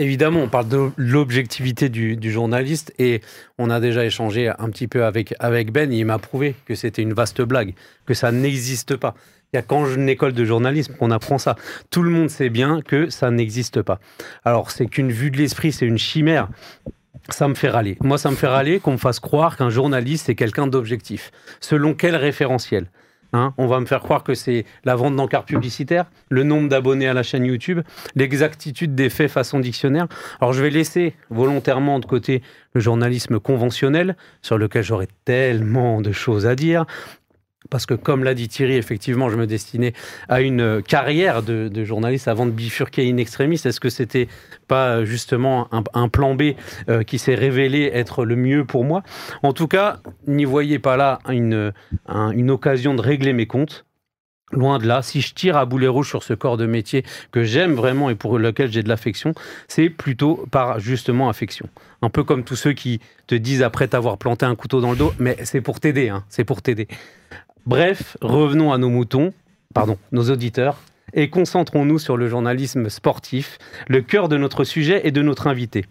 [0.00, 3.20] Évidemment, on parle de l'objectivité du, journaliste et
[3.58, 5.92] on a déjà échangé un petit peu avec, avec Ben.
[5.92, 7.74] Il m'a prouvé que c'était une vaste blague,
[8.06, 9.14] que ça n'existe pas.
[9.52, 11.56] Il y a quand une école de journalisme qu'on apprend ça.
[11.90, 13.98] Tout le monde sait bien que ça n'existe pas.
[14.44, 16.48] Alors, c'est qu'une vue de l'esprit, c'est une chimère.
[17.30, 17.96] Ça me fait râler.
[18.00, 21.32] Moi, ça me fait râler qu'on me fasse croire qu'un journaliste, c'est quelqu'un d'objectif.
[21.60, 22.86] Selon quel référentiel
[23.32, 27.08] Hein, on va me faire croire que c'est la vente d'encarts publicitaires, le nombre d'abonnés
[27.08, 27.80] à la chaîne YouTube,
[28.14, 30.06] l'exactitude des faits façon dictionnaire.
[30.40, 36.12] Alors je vais laisser volontairement de côté le journalisme conventionnel, sur lequel j'aurais tellement de
[36.12, 36.86] choses à dire,
[37.70, 39.92] parce que comme l'a dit Thierry, effectivement, je me destinais
[40.28, 43.60] à une carrière de, journaliste avant de bifurquer in extremis.
[43.64, 44.28] Est-ce que c'était
[44.68, 46.54] pas justement un, plan B
[46.88, 49.02] euh, qui s'est révélé être le mieux pour moi?
[49.42, 51.72] En tout cas, n'y voyez pas là une,
[52.06, 53.84] un, une occasion de régler mes comptes.
[54.52, 57.44] Loin de là, si je tire à boulet rouge sur ce corps de métier que
[57.44, 59.34] j'aime vraiment et pour lequel j'ai de l'affection,
[59.68, 61.68] c'est plutôt par justement affection.
[62.00, 64.96] Un peu comme tous ceux qui te disent après t'avoir planté un couteau dans le
[64.96, 66.88] dos, mais c'est pour t'aider, hein, c'est pour t'aider.
[67.66, 69.34] Bref, revenons à nos moutons,
[69.74, 70.78] pardon, nos auditeurs,
[71.12, 73.58] et concentrons-nous sur le journalisme sportif,
[73.88, 75.84] le cœur de notre sujet et de notre invité.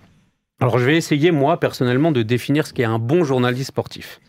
[0.60, 4.20] Alors je vais essayer, moi, personnellement, de définir ce qu'est un bon journaliste sportif.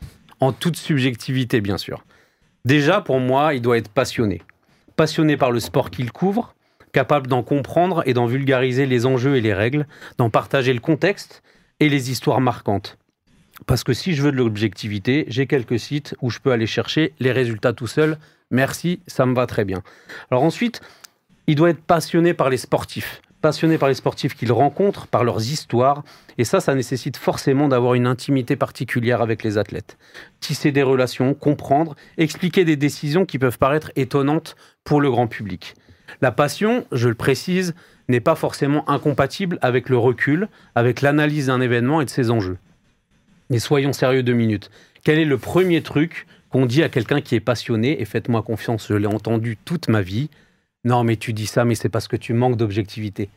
[0.40, 2.04] En toute subjectivité, bien sûr.
[2.68, 4.42] Déjà, pour moi, il doit être passionné.
[4.94, 6.54] Passionné par le sport qu'il couvre,
[6.92, 9.86] capable d'en comprendre et d'en vulgariser les enjeux et les règles,
[10.18, 11.42] d'en partager le contexte
[11.80, 12.98] et les histoires marquantes.
[13.66, 17.14] Parce que si je veux de l'objectivité, j'ai quelques sites où je peux aller chercher
[17.20, 18.18] les résultats tout seul.
[18.50, 19.82] Merci, ça me va très bien.
[20.30, 20.82] Alors ensuite,
[21.46, 23.22] il doit être passionné par les sportifs.
[23.40, 26.02] Passionné par les sportifs qu'il rencontre, par leurs histoires.
[26.38, 29.96] Et ça, ça nécessite forcément d'avoir une intimité particulière avec les athlètes.
[30.40, 35.74] Tisser des relations, comprendre, expliquer des décisions qui peuvent paraître étonnantes pour le grand public.
[36.20, 37.74] La passion, je le précise,
[38.08, 42.58] n'est pas forcément incompatible avec le recul, avec l'analyse d'un événement et de ses enjeux.
[43.50, 44.70] Mais soyons sérieux deux minutes.
[45.04, 48.88] Quel est le premier truc qu'on dit à quelqu'un qui est passionné, et faites-moi confiance,
[48.88, 50.30] je l'ai entendu toute ma vie,
[50.88, 53.28] non mais tu dis ça, mais c'est parce que tu manques d'objectivité.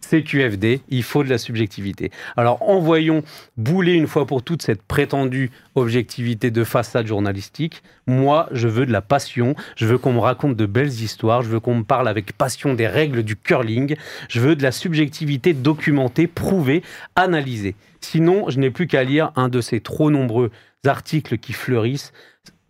[0.00, 2.12] C'est QFD, il faut de la subjectivité.
[2.36, 3.24] Alors envoyons
[3.56, 7.82] bouler une fois pour toutes cette prétendue objectivité de façade journalistique.
[8.06, 11.48] Moi, je veux de la passion, je veux qu'on me raconte de belles histoires, je
[11.48, 13.96] veux qu'on me parle avec passion des règles du curling,
[14.28, 16.82] je veux de la subjectivité documentée, prouvée,
[17.16, 17.74] analysée.
[18.00, 20.52] Sinon, je n'ai plus qu'à lire un de ces trop nombreux
[20.86, 22.12] articles qui fleurissent,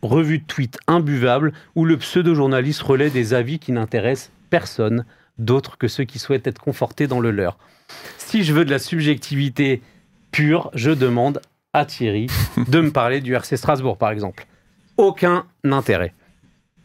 [0.03, 5.05] revue de tweets imbuvables, où le pseudo-journaliste relaie des avis qui n'intéressent personne
[5.39, 7.59] d'autre que ceux qui souhaitent être confortés dans le leur.
[8.19, 9.83] Si je veux de la subjectivité
[10.31, 11.41] pure, je demande
[11.73, 12.27] à Thierry
[12.69, 14.47] de me parler du RC Strasbourg, par exemple.
[14.97, 16.15] Aucun intérêt.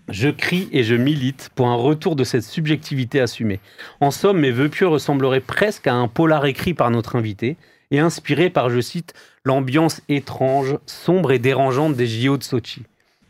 [0.10, 3.60] Je crie et je milite pour un retour de cette subjectivité assumée.
[4.00, 7.58] En somme, mes vœux pieux ressembleraient presque à un polar écrit par notre invité,
[7.92, 12.84] et inspiré par, je cite, l'ambiance étrange, sombre et dérangeante des JO de Sochi.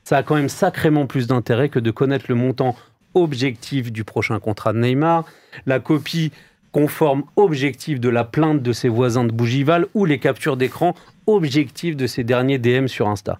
[0.07, 2.77] Ça a quand même sacrément plus d'intérêt que de connaître le montant
[3.13, 5.25] objectif du prochain contrat de Neymar,
[5.65, 6.31] la copie
[6.71, 11.97] conforme objective de la plainte de ses voisins de Bougival ou les captures d'écran objectives
[11.97, 13.37] de ses derniers DM sur Insta.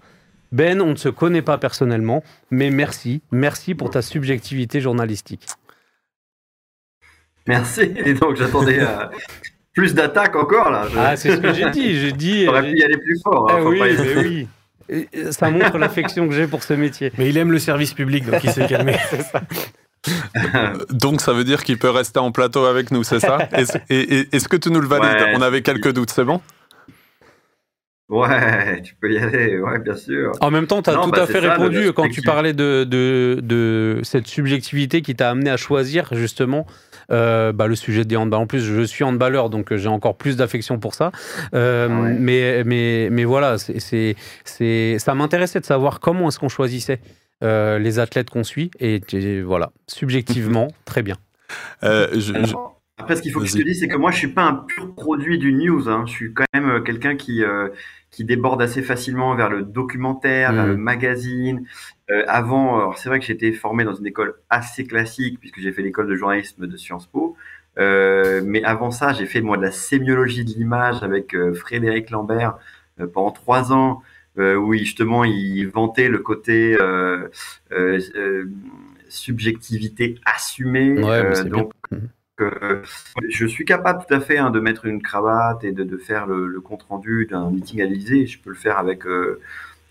[0.52, 5.48] Ben, on ne se connaît pas personnellement, mais merci, merci pour ta subjectivité journalistique.
[7.48, 7.94] Merci.
[8.04, 9.06] Et donc j'attendais euh,
[9.74, 10.86] plus d'attaques encore là.
[10.92, 10.98] Je...
[11.00, 11.98] Ah, c'est ce que j'ai dit.
[11.98, 12.44] J'ai dit.
[12.44, 13.50] J'aurais pu y aller plus fort.
[13.50, 14.48] Hein, eh oui, mais oui.
[15.32, 17.12] Ça montre l'affection que j'ai pour ce métier.
[17.18, 18.96] Mais il aime le service public, donc il s'est calmé.
[19.32, 19.42] ça.
[20.90, 23.50] donc ça veut dire qu'il peut rester en plateau avec nous, c'est ça?
[23.52, 25.22] Est-ce est, est que tu nous le valides?
[25.22, 26.42] Ouais, On avait quelques doutes, c'est bon?
[28.10, 30.32] Ouais, tu peux y aller, ouais, bien sûr.
[30.40, 32.54] En même temps, tu as non, tout bah, à fait ça, répondu quand tu parlais
[32.54, 36.66] de, de, de cette subjectivité qui t'a amené à choisir justement
[37.12, 38.40] euh, bah, le sujet des handball.
[38.40, 41.12] En plus, je suis handballeur, donc j'ai encore plus d'affection pour ça.
[41.54, 42.16] Euh, ouais.
[42.20, 47.00] mais, mais, mais voilà, c'est, c'est, ça m'intéressait de savoir comment est-ce qu'on choisissait
[47.44, 48.72] euh, les athlètes qu'on suit.
[48.80, 51.18] Et, et voilà, subjectivement, très bien.
[51.84, 52.56] Euh, je, je...
[52.98, 54.56] Après, ce qu'il faut que je te dise, c'est que moi, je suis pas un
[54.56, 55.88] pur produit du news.
[55.88, 56.06] Hein.
[56.08, 57.70] Je suis quand même quelqu'un qui euh,
[58.10, 60.56] qui déborde assez facilement vers le documentaire, mmh.
[60.56, 61.68] vers le magazine.
[62.10, 65.82] Euh, avant, c'est vrai que j'étais formé dans une école assez classique puisque j'ai fait
[65.82, 67.36] l'école de journalisme de Sciences Po.
[67.78, 72.58] mais avant ça, j'ai fait moi de la sémiologie de l'image avec Frédéric Lambert
[73.14, 74.02] pendant trois ans,
[74.38, 76.78] où justement il vantait le côté
[79.10, 80.96] subjectivité assumée.
[81.46, 81.74] donc
[82.40, 82.84] euh,
[83.30, 86.28] je suis capable tout à fait hein, de mettre une cravate et de, de faire
[86.28, 88.28] le, le, compte rendu d'un meeting à l'Élysée.
[88.28, 89.42] Je peux le faire avec, euh,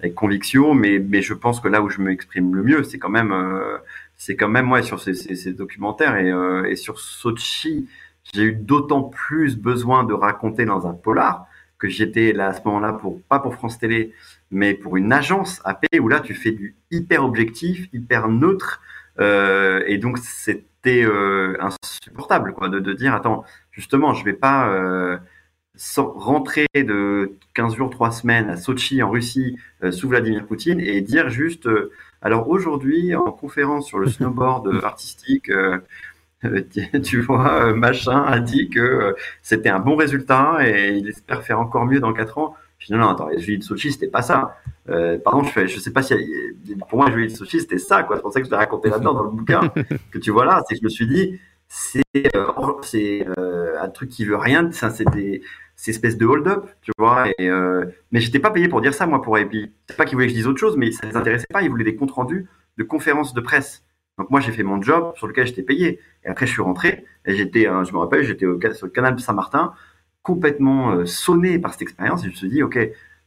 [0.00, 3.08] avec conviction, mais, mais je pense que là où je m'exprime le mieux, c'est quand
[3.08, 3.78] même, euh,
[4.16, 7.88] c'est quand même ouais, sur ces, ces, ces documentaires et, euh, et sur Sochi.
[8.34, 11.46] J'ai eu d'autant plus besoin de raconter dans un polar
[11.78, 14.12] que j'étais là à ce moment-là pour pas pour France Télé,
[14.50, 18.80] mais pour une agence AP où là tu fais du hyper objectif, hyper neutre,
[19.18, 24.72] et donc c'est euh, insupportable quoi, de, de, dire attends, justement, je vais pas
[25.98, 30.80] euh, rentrer de 15 jours, 3 semaines à Sochi en Russie euh, sous Vladimir Poutine
[30.80, 31.68] et dire juste
[32.22, 35.50] alors aujourd'hui en conférence sur le snowboard artistique
[37.02, 41.86] tu vois, machin a dit que c'était un bon résultat et il espère faire encore
[41.86, 42.54] mieux dans 4 ans.
[42.78, 44.58] Je dis non, non, attends, les Julie de Sochi, c'était pas ça.
[44.88, 46.14] Euh, pardon, je, fais, je sais pas si.
[46.88, 48.16] Pour moi, Julie de Sochi, c'était ça, quoi.
[48.16, 49.72] C'est pour ça que je l'ai raconté là-dedans dans le bouquin.
[50.10, 52.02] que tu vois là, c'est que je me suis dit, c'est
[52.36, 54.70] euh, c'est euh, un truc qui veut rien.
[54.72, 55.42] C'est des
[55.76, 57.28] ces espèces de hold-up, tu vois.
[57.38, 59.54] Et, euh, mais j'étais pas payé pour dire ça, moi, pour AP.
[59.88, 61.62] C'est pas qu'ils voulaient que je dise autre chose, mais ça les intéressait pas.
[61.62, 62.46] Ils voulaient des comptes rendus
[62.78, 63.84] de conférences de presse.
[64.18, 66.00] Donc moi, j'ai fait mon job sur lequel j'étais payé.
[66.24, 69.74] Et après, je suis rentré j'étais, je me rappelle, j'étais sur le canal de Saint-Martin
[70.26, 72.76] complètement euh, sonné par cette expérience et je me suis dit, OK,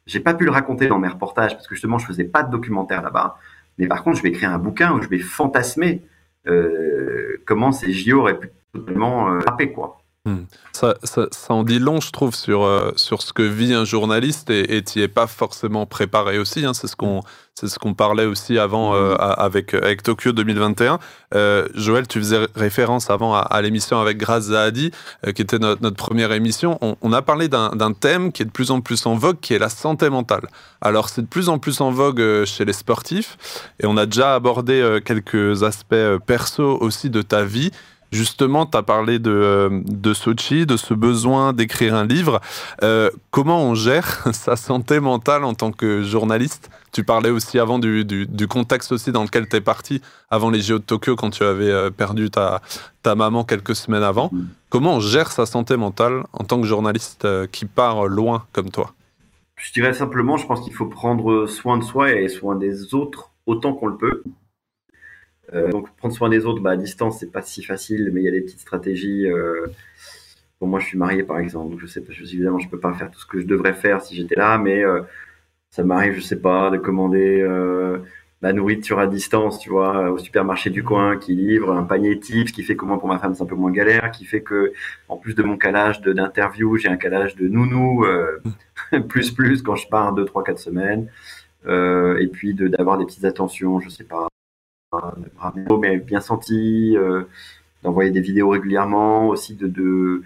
[0.05, 2.51] j'ai pas pu le raconter dans mes reportages parce que justement, je faisais pas de
[2.51, 3.37] documentaire là-bas.
[3.77, 6.03] Mais par contre, je vais écrire un bouquin où je vais fantasmer
[6.47, 7.18] euh,
[7.49, 9.39] comment ces JO auraient pu totalement euh,
[9.73, 9.98] quoi.
[10.25, 10.43] Hmm.
[10.73, 13.85] Ça, ça, ça, en dit long, je trouve, sur, euh, sur ce que vit un
[13.85, 16.65] journaliste et tu n'y es pas forcément préparé aussi.
[16.65, 16.73] Hein.
[16.73, 17.21] C'est ce qu'on
[17.67, 20.99] ce qu'on parlait aussi avant euh, avec, avec Tokyo 2021.
[21.35, 24.91] Euh, Joël, tu faisais référence avant à, l'émission avec Grace Zahadi,
[25.25, 26.77] euh, qui était notre, notre, première émission.
[26.81, 29.53] On, on a parlé d'un thème qui est de plus en plus en vogue, qui
[29.53, 30.47] est la santé mentale.
[30.81, 33.37] Alors, c'est de plus en plus en vogue euh, chez les sportifs,
[33.81, 37.71] et on a déjà abordé euh, quelques aspects perso aussi de ta vie.
[38.11, 42.41] Justement, tu as parlé de, euh, de Sochi, de ce besoin d'écrire un livre.
[42.83, 46.69] Euh, comment on gère sa santé mentale en tant que journaliste?
[46.91, 50.49] Tu parlais aussi avant du, du, du contexte aussi dans lequel tu es parti, avant
[50.49, 52.61] les JO de Tokyo, quand tu avais perdu ta,
[53.03, 54.31] ta maman quelques semaines avant.
[54.69, 58.93] Comment on gère sa santé mentale en tant que journaliste qui part loin comme toi?
[59.55, 63.29] Je dirais simplement, je pense qu'il faut prendre soin de soi et soin des autres
[63.45, 64.23] autant qu'on le peut.
[65.53, 68.25] Euh, donc prendre soin des autres, bah, à distance, c'est pas si facile, mais il
[68.25, 69.25] y a des petites stratégies.
[69.27, 69.67] Euh,
[70.61, 72.93] moi, je suis marié, par exemple, donc je sais pas, je, évidemment, je peux pas
[72.93, 75.01] faire tout ce que je devrais faire si j'étais là, mais euh,
[75.71, 77.99] ça m'arrive, je sais pas, de commander euh,
[78.41, 82.49] la nourriture à distance, tu vois, au supermarché du coin qui livre un panier type,
[82.49, 84.41] ce qui fait que moi, pour ma femme, c'est un peu moins galère, qui fait
[84.41, 84.73] que,
[85.07, 88.41] en plus de mon calage d'interview, j'ai un calage de nounou, euh,
[89.09, 91.07] plus plus quand je pars deux, trois, quatre semaines.
[91.67, 94.28] Euh, et puis d'avoir des petites attentions, je sais pas,
[95.79, 97.23] mais bien senti, euh,
[97.83, 100.23] d'envoyer des vidéos régulièrement, aussi de, de,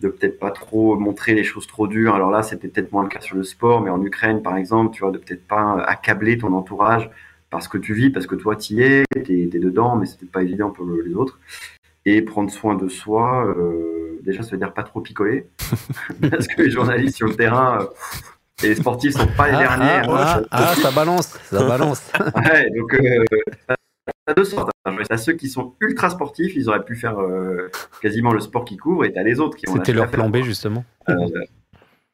[0.00, 2.14] de peut-être pas trop montrer les choses trop dures.
[2.14, 4.94] Alors là, c'était peut-être moins le cas sur le sport, mais en Ukraine, par exemple,
[4.94, 7.10] tu vois, de peut-être pas accabler ton entourage
[7.50, 10.26] parce que tu vis, parce que toi, tu y es, tu es, dedans, mais c'était
[10.26, 11.38] pas évident pour les autres.
[12.04, 15.48] Et prendre soin de soi, euh, déjà, ça veut dire pas trop picoler,
[16.30, 17.86] parce que les journalistes sur le terrain, euh,
[18.62, 20.08] et les sportifs sont pas les ah, derniers.
[20.08, 22.10] Ah, ah, ah, ça balance, ça balance.
[22.20, 23.24] ouais, donc euh,
[24.26, 24.70] T'as deux sortes.
[25.08, 28.78] T'as ceux qui sont ultra sportifs, ils auraient pu faire euh, quasiment le sport qu'ils
[28.78, 29.74] couvrent, et t'as les autres qui ont.
[29.74, 30.84] C'était leur plan B, justement.
[31.08, 31.14] Euh,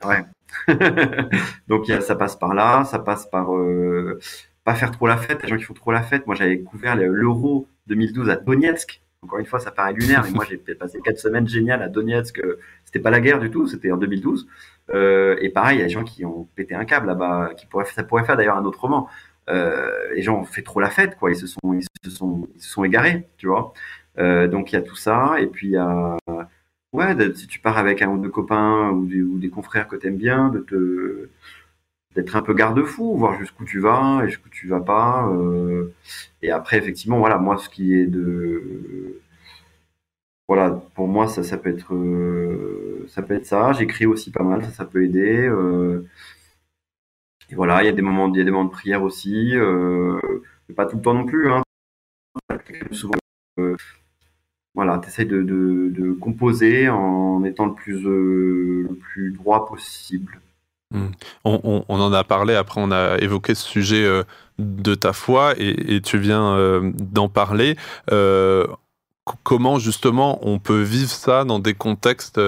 [0.04, 0.24] ouais.
[1.68, 4.20] Donc y a, ça passe par là, ça passe par euh,
[4.64, 5.42] pas faire trop la fête.
[5.42, 6.26] Les gens qui font trop la fête.
[6.26, 9.00] Moi, j'avais couvert l'Euro 2012 à Donetsk.
[9.22, 12.42] Encore une fois, ça paraît lunaire, mais moi, j'ai passé quatre semaines géniales à Donetsk.
[12.84, 14.46] C'était pas la guerre du tout, c'était en 2012.
[14.90, 17.66] Euh, et pareil, il y a des gens qui ont pété un câble là-bas, qui
[17.66, 19.08] pourraient, ça pourrait faire d'ailleurs un autre roman
[19.48, 21.30] les gens ont fait trop la fête, quoi.
[21.30, 23.72] Ils se sont, ils se sont, ils se sont égarés, tu vois.
[24.18, 26.16] Euh, donc il y a tout ça, et puis il y a,
[26.92, 29.06] ouais, si tu pars avec un ou deux copains ou
[29.38, 31.28] des, confrères que t'aimes bien, de te,
[32.14, 35.28] d'être un peu garde-fou, voir jusqu'où tu vas et jusqu'où tu vas pas.
[35.28, 35.94] Euh,
[36.42, 39.20] et après, effectivement, voilà, moi, ce qui est de,
[40.48, 43.72] voilà, pour moi, ça, ça peut être, euh, ça peut être ça.
[43.72, 45.48] J'écris aussi pas mal, ça peut aider.
[47.50, 49.50] Et voilà, il y a des moments, il y a des moments de prière aussi,
[49.54, 50.18] euh,
[50.76, 51.50] pas tout le temps non plus.
[51.50, 51.62] Hein.
[53.58, 53.76] Euh,
[54.74, 60.40] voilà, tu essaies de, composer en étant le plus, euh, le plus droit possible.
[60.92, 61.06] Mmh.
[61.44, 64.22] On, en a parlé, après on a évoqué ce sujet
[64.58, 67.76] de ta foi et, tu viens d'en parler.
[69.42, 72.40] Comment justement on peut vivre ça dans des contextes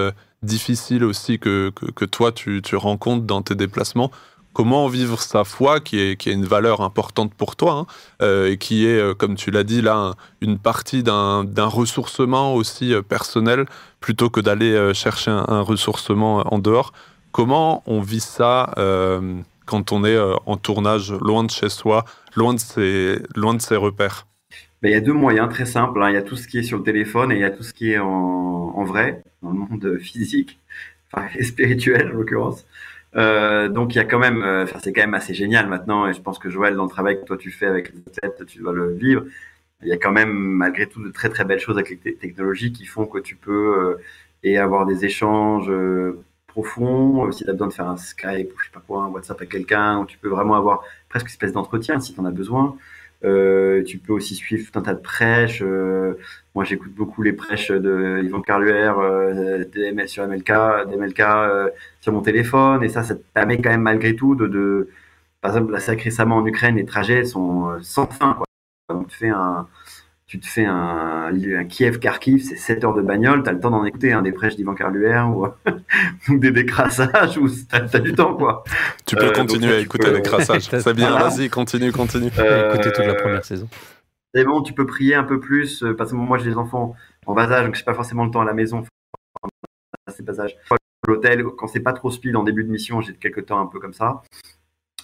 [0.43, 4.11] difficiles aussi que, que, toi tu, tu, rencontres dans tes déplacements?
[4.55, 7.85] Comment vivre sa foi, qui est, une valeur importante pour toi, hein,
[8.21, 12.93] euh, et qui est, euh, comme tu l'as dit, là, une partie d'un ressourcement aussi
[12.93, 13.65] euh, personnel,
[13.99, 16.93] plutôt que d'aller chercher un, ressourcement en dehors.
[17.31, 18.73] Comment on vit ça
[19.65, 24.27] quand on est en tournage, loin de chez soi, loin de ses, repères?
[24.81, 26.01] Ben, il y a deux moyens très simples.
[26.03, 26.11] Hein.
[26.11, 27.63] Il y a tout ce qui est sur le téléphone et il y a tout
[27.63, 30.59] ce qui est en, en vrai, dans le monde physique,
[31.11, 32.63] enfin, et spirituel en l'occurrence.
[33.15, 36.13] Euh, donc il y a quand même, euh, c'est quand même assez génial maintenant, et
[36.13, 38.59] je pense que Joël, dans le travail que toi tu fais avec les athlètes, tu
[38.59, 39.23] dois le vivre.
[39.81, 42.71] Il y a quand même malgré tout de très très belles choses avec les technologies
[42.73, 44.01] qui font que tu peux euh,
[44.43, 45.71] et avoir des échanges
[46.47, 47.31] profonds.
[47.31, 49.41] Si tu as besoin de faire un Skype ou je sais pas quoi, un WhatsApp
[49.41, 52.77] à quelqu'un, tu peux vraiment avoir presque une espèce d'entretien si tu en as besoin.
[53.25, 55.61] Euh, tu peux aussi suivre tout un tas de prêches.
[55.63, 56.13] Euh,
[56.53, 59.63] moi, j'écoute beaucoup les prêches de Yvan Carluère, euh,
[60.05, 60.51] sur MLK,
[60.87, 61.69] d'MLK euh,
[62.01, 62.83] sur mon téléphone.
[62.83, 64.89] Et ça, ça te permet quand même malgré tout de,
[65.41, 68.33] par exemple, c'est récemment en Ukraine, les trajets sont sans fin.
[68.33, 68.45] Quoi.
[68.89, 69.67] Donc, tu fais un,
[70.27, 73.69] tu te fais un, un Kiev-Kharkiv, c'est 7 heures de bagnole, tu as le temps
[73.69, 75.47] d'en écouter un des prêches d'Ivan Carluère ou,
[76.29, 78.63] ou, des décrassages, ou tu as, du temps quoi.
[79.05, 82.31] Tu peux euh, continuer à écouter les crassages, c'est bien, vas-y, continue, continue.
[82.39, 83.67] Euh, écouter toute la première saison.
[84.33, 86.95] C'est bon, tu peux prier un peu plus, euh, parce que moi j'ai des enfants
[87.27, 88.83] en bas âge, donc j'ai pas forcément le temps à la maison.
[90.07, 90.55] C'est bas âge.
[91.07, 93.79] L'hôtel, quand c'est pas trop speed en début de mission, j'ai quelques temps un peu
[93.79, 94.23] comme ça.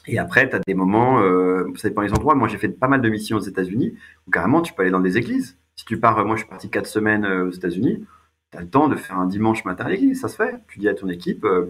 [0.08, 2.36] Et après, tu as des moments, euh, ça dépend des endroits.
[2.36, 3.96] Moi, j'ai fait pas mal de missions aux États-Unis
[4.28, 5.58] où carrément, tu peux aller dans des églises.
[5.76, 8.06] Si tu pars, moi, je suis parti quatre semaines euh, aux États-Unis,
[8.52, 10.56] tu as le temps de faire un dimanche matin à l'église, ça se fait.
[10.68, 11.68] Tu dis à ton équipe, euh,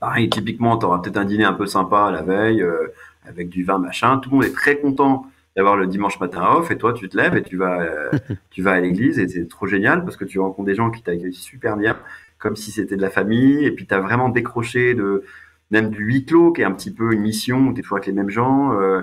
[0.00, 2.88] pareil, typiquement, tu auras peut-être un dîner un peu sympa la veille, euh,
[3.26, 4.18] avec du vin, machin.
[4.18, 7.16] Tout le monde est très content d'avoir le dimanche matin off, et toi, tu te
[7.16, 8.10] lèves et tu vas, euh,
[8.50, 11.02] tu vas à l'église, et c'est trop génial parce que tu rencontres des gens qui
[11.02, 11.98] t'accueillent super bien,
[12.38, 15.24] comme si c'était de la famille, et puis tu as vraiment décroché de
[15.72, 17.96] même du huis clos, qui est un petit peu une mission où tu es toujours
[17.96, 18.78] avec les mêmes gens.
[18.78, 19.02] Euh,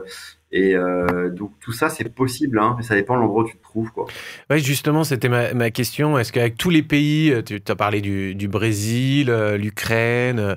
[0.51, 3.55] et euh, donc tout ça, c'est possible, hein, mais ça dépend de l'endroit où tu
[3.55, 3.91] te trouves.
[3.91, 4.07] Quoi.
[4.57, 6.17] Justement, c'était ma, ma, question.
[6.17, 10.55] Est-ce qu'avec tous les pays, euh, tu as parlé du, du Brésil, l'Ukraine,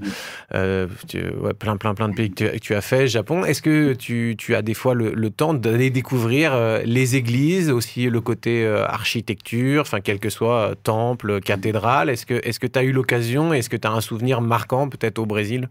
[0.55, 3.61] euh, ouais, plein, plein, plein de pays que tu, que tu as fait, Japon, est-ce
[3.61, 8.21] que tu, tu, as des fois le, le temps d'aller découvrir les églises, aussi le
[8.23, 12.09] côté architecture, enfin, quel que soit temple, cathédrale?
[12.09, 15.19] Est-ce que tu est as eu l'occasion Est-ce que tu as un souvenir marquant peut-être
[15.19, 15.69] au Brésil?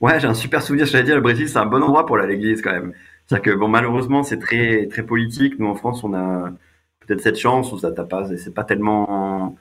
[0.00, 0.86] Ouais, j'ai un super souvenir.
[0.86, 2.92] Je dire, le Brésil, c'est un bon endroit pour l'église quand même.
[3.26, 5.58] C'est-à-dire que bon, malheureusement, c'est très très politique.
[5.58, 6.52] Nous en France, on a
[7.00, 9.56] peut-être cette chance où ça t'a pas, c'est pas tellement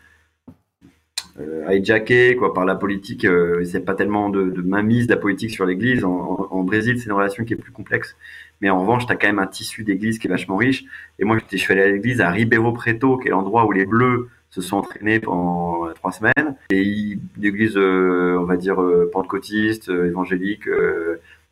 [1.40, 3.26] euh, hijacké quoi par la politique.
[3.26, 6.04] Euh, c'est pas tellement de, de mainmise de la politique sur l'Église.
[6.06, 8.16] En, en, Brésil, c'est une relation qui est plus complexe.
[8.62, 10.86] Mais en revanche, t'as quand même un tissu d'Église qui est vachement riche.
[11.20, 13.86] Et moi, je suis allé à l'église à Ribeiro Preto, qui est l'endroit où les
[13.86, 16.56] Bleus se sont entraînés pendant trois semaines.
[16.70, 20.70] Et une église, euh, on va dire, euh, pentecôtiste, euh, évangélique,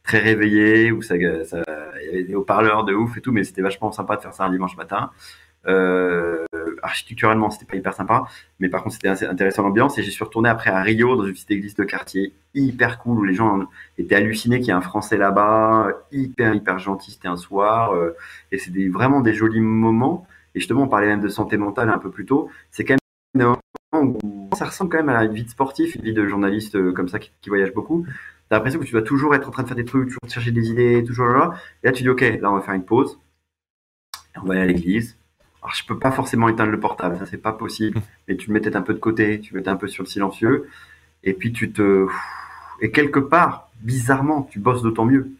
[0.04, 1.64] très réveillée, où ça, ça,
[2.02, 4.34] il y avait des haut-parleurs de ouf et tout, mais c'était vachement sympa de faire
[4.34, 5.12] ça un dimanche matin.
[5.68, 6.46] Euh,
[6.82, 8.26] architecturalement, c'était pas hyper sympa,
[8.60, 9.98] mais par contre, c'était intéressant l'ambiance.
[9.98, 13.20] Et j'ai suis retourné après à Rio, dans une petite église de quartier hyper cool,
[13.20, 17.12] où les gens étaient hallucinés qu'il y ait un Français là-bas, hyper, hyper gentil.
[17.12, 17.94] C'était un soir,
[18.52, 20.26] et c'était vraiment des jolis moments.
[20.56, 22.50] Et justement, on parlait même de santé mentale un peu plus tôt.
[22.72, 22.96] C'est quand
[23.34, 23.56] même
[23.94, 26.92] où ça ressemble quand même à une vie de sportif, une vie de journaliste euh,
[26.92, 28.06] comme ça qui, voyage beaucoup.
[28.50, 30.52] T'as l'impression que tu dois toujours être en train de faire des trucs, toujours chercher
[30.52, 31.54] des idées, toujours là.
[31.84, 33.20] Et là, tu dis, OK, là, on va faire une pause.
[34.36, 35.18] On va aller à l'église.
[35.62, 38.02] Alors, je peux pas forcément éteindre le portable, ça, c'est pas possible.
[38.28, 40.70] Mais tu le peut-être un peu de côté, tu mets un peu sur le silencieux.
[41.24, 42.08] Et puis, tu te.
[42.82, 45.32] Et quelque part, bizarrement, tu bosses d'autant mieux.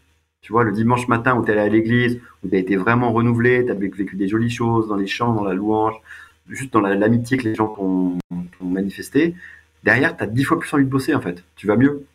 [0.44, 2.76] Tu vois, le dimanche matin où tu es allé à l'église, où tu as été
[2.76, 5.96] vraiment renouvelé, tu as vécu des jolies choses dans les chants, dans la louange,
[6.50, 8.18] juste dans l'amitié que les gens t'ont
[8.62, 9.36] manifesté,
[9.86, 11.44] derrière, tu as dix fois plus envie de bosser en fait.
[11.56, 12.06] Tu vas mieux.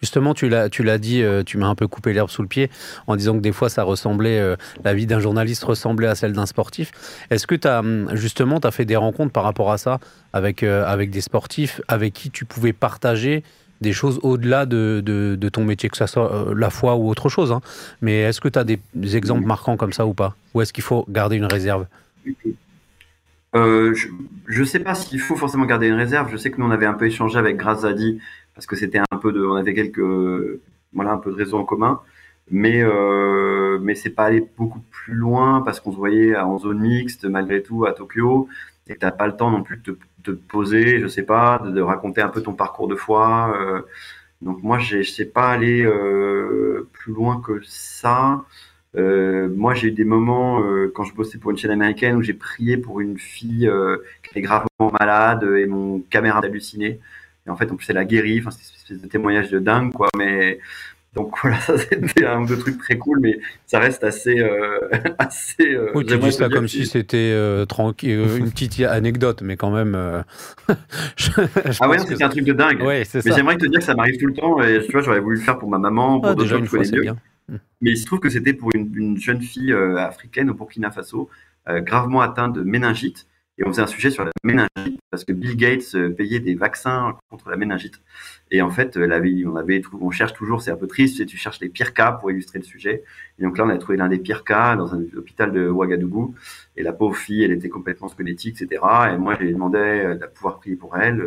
[0.00, 2.70] Justement, tu l'as, dit, euh, tu m'as un peu coupé l'herbe sous le pied
[3.06, 6.32] en disant que des fois, ça ressemblait, euh, la vie d'un journaliste ressemblait à celle
[6.32, 6.92] d'un sportif.
[7.30, 9.98] Est-ce que tu as, hum, justement, tu as fait des rencontres par rapport à ça
[10.32, 13.42] avec, euh, avec des sportifs avec qui tu pouvais partager
[13.80, 17.28] des choses au-delà de, de, ton métier, que ce soit euh, la foi ou autre
[17.28, 17.52] chose.
[17.52, 17.60] Hein.
[18.02, 18.80] Mais est-ce que tu as des,
[19.16, 20.34] exemples marquants comme ça ou pas?
[20.54, 21.86] Ou est-ce qu'il faut garder une réserve?
[23.54, 23.94] Euh,
[24.46, 26.28] je ne sais pas s'il faut forcément garder une réserve.
[26.30, 28.20] Je sais que nous on avait un peu échangé avec Grazadi
[28.54, 30.02] parce que c'était un peu de, on avait quelques,
[30.92, 32.00] voilà, un peu de réseau en commun,
[32.50, 36.80] mais euh, mais c'est pas allé beaucoup plus loin parce qu'on se voyait en zone
[36.80, 38.48] mixte malgré tout à Tokyo
[38.88, 41.58] et que t'as pas le temps non plus de te te poser, je sais pas,
[41.64, 43.56] de, raconter un peu ton parcours de foi.
[43.56, 43.82] Euh,
[44.42, 48.44] donc moi, je sais pas aller euh, plus loin que ça.
[48.96, 50.62] Euh, moi, j'ai eu des moments
[50.94, 53.70] quand je bossais pour une chaîne américaine où j'ai prié pour une fille
[54.22, 57.00] qui était gravement malade et mon caméra halluciné.
[57.46, 58.02] Et en fait, en plus, elle a.
[58.02, 60.08] Enfin, c'est une espèce de témoignage de dingue, quoi.
[60.16, 60.58] Mais
[61.14, 64.78] donc voilà, ça c'était un ou deux trucs très cool, mais ça reste assez, euh,
[65.18, 65.74] assez.
[65.74, 68.80] Euh, oui, tu dis ça comme que si c'est- c'était euh, tranquille, euh, une petite
[68.80, 69.94] anecdote, mais quand même.
[69.94, 70.22] euh,
[71.16, 72.82] je- je Ah ouais, non, que un truc de dingue.
[72.82, 74.60] Ouais, c'est Mais j'aimerais te dire que ça m'arrive tout le temps.
[74.62, 76.66] Et tu vois, j'aurais voulu le faire pour ma maman, pour Ah, d'autres gens que
[76.66, 77.16] je c'est bien.
[77.80, 81.30] Mais il se trouve que c'était pour une, une jeune fille africaine au Burkina Faso,
[81.66, 83.26] gravement atteinte de méningite.
[83.58, 86.54] Et on faisait un sujet sur la méningite, parce que Bill Gates euh, payait des
[86.54, 88.00] vaccins contre la méningite.
[88.50, 91.60] Et en fait, euh, on, avait, on cherche toujours, c'est un peu triste, tu cherches
[91.60, 93.02] les pires cas pour illustrer le sujet.
[93.38, 96.34] Et donc là, on a trouvé l'un des pires cas dans un hôpital de Ouagadougou.
[96.76, 98.82] Et la pauvre fille, elle était complètement squelettique, etc.
[99.12, 101.22] Et moi, j'ai demandé euh, de pouvoir prier pour elle.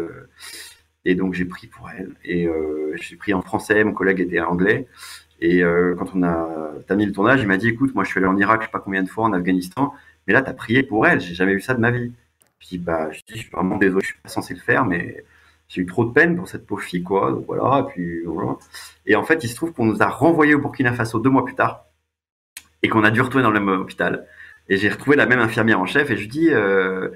[1.05, 2.11] et donc, j'ai prié pour elle.
[2.23, 4.87] Et euh, j'ai prié en français, mon collègue était anglais.
[5.43, 5.63] Et
[5.97, 8.37] quand on a terminé le tournage, il m'a dit écoute, moi je suis allé en
[8.37, 9.91] Irak, je sais pas combien de fois, en Afghanistan,
[10.27, 12.11] mais là tu as prié pour elle, j'ai jamais vu ça de ma vie.
[12.59, 14.85] Je dis bah, je, dis, je suis vraiment désolé, je suis pas censé le faire,
[14.85, 15.23] mais
[15.67, 17.31] j'ai eu trop de peine pour cette pauvre fille, quoi.
[17.31, 18.57] Donc voilà, et puis voilà.
[19.05, 21.45] Et en fait, il se trouve qu'on nous a renvoyés au Burkina Faso deux mois
[21.45, 21.85] plus tard
[22.83, 24.25] et qu'on a dû retourner dans le même hôpital.
[24.69, 27.09] Et j'ai retrouvé la même infirmière en chef et je lui dis euh,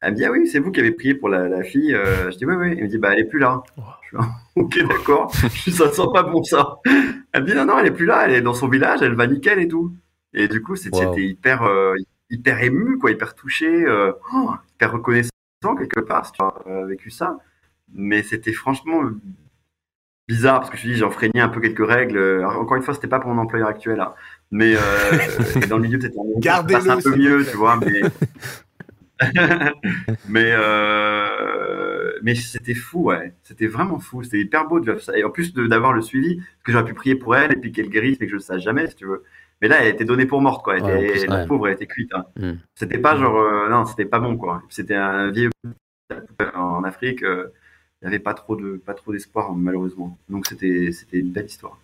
[0.00, 1.94] elle me dit ah oui, c'est vous qui avez prié pour la, la fille.
[1.94, 2.74] Euh, je dis oui oui.
[2.76, 3.62] Elle me dit bah elle est plus là.
[4.10, 4.24] Je là,
[4.56, 5.32] ok d'accord.
[5.64, 6.76] Dis, ça sent pas bon ça.
[7.32, 9.14] Elle me dit non non elle est plus là, elle est dans son village, elle
[9.14, 9.92] va nickel et tout.
[10.34, 11.16] Et du coup c'était Wow.
[11.18, 11.94] hyper euh,
[12.32, 15.30] hyper ému quoi, hyper touché, euh, oh, hyper reconnaissant
[15.78, 17.38] quelque part si tu as euh, vécu ça.
[17.94, 19.02] Mais c'était franchement
[20.26, 22.18] bizarre parce que je dis j'enfreignais un peu quelques règles.
[22.18, 24.14] Alors, encore une fois c'était pas pour mon employeur actuel, hein.
[24.50, 24.80] mais euh,
[25.68, 27.76] dans le milieu peut-être un, un peu mieux tu vois.
[27.76, 28.00] Mais
[30.28, 35.16] mais euh, mais c'était fou ouais c'était vraiment fou c'était hyper beau de faire ça
[35.16, 37.72] et en plus d'avoir le suivi parce que j'aurais pu prier pour elle et puis
[37.72, 39.24] qu'elle guérisse mais que je le sache jamais si tu veux
[39.62, 41.46] mais là elle était donnée pour morte quoi elle Ouais, était- plus, la ouais.
[41.46, 42.24] pauvre elle était cuite hein.
[42.38, 42.52] Mm.
[42.74, 45.50] c'était pas genre euh, non c'était pas bon quoi c'était un vieux
[46.54, 47.46] en Afrique euh,
[48.00, 51.46] il y avait pas trop de pas trop d'espoir malheureusement donc c'était c'était une belle
[51.46, 51.78] histoire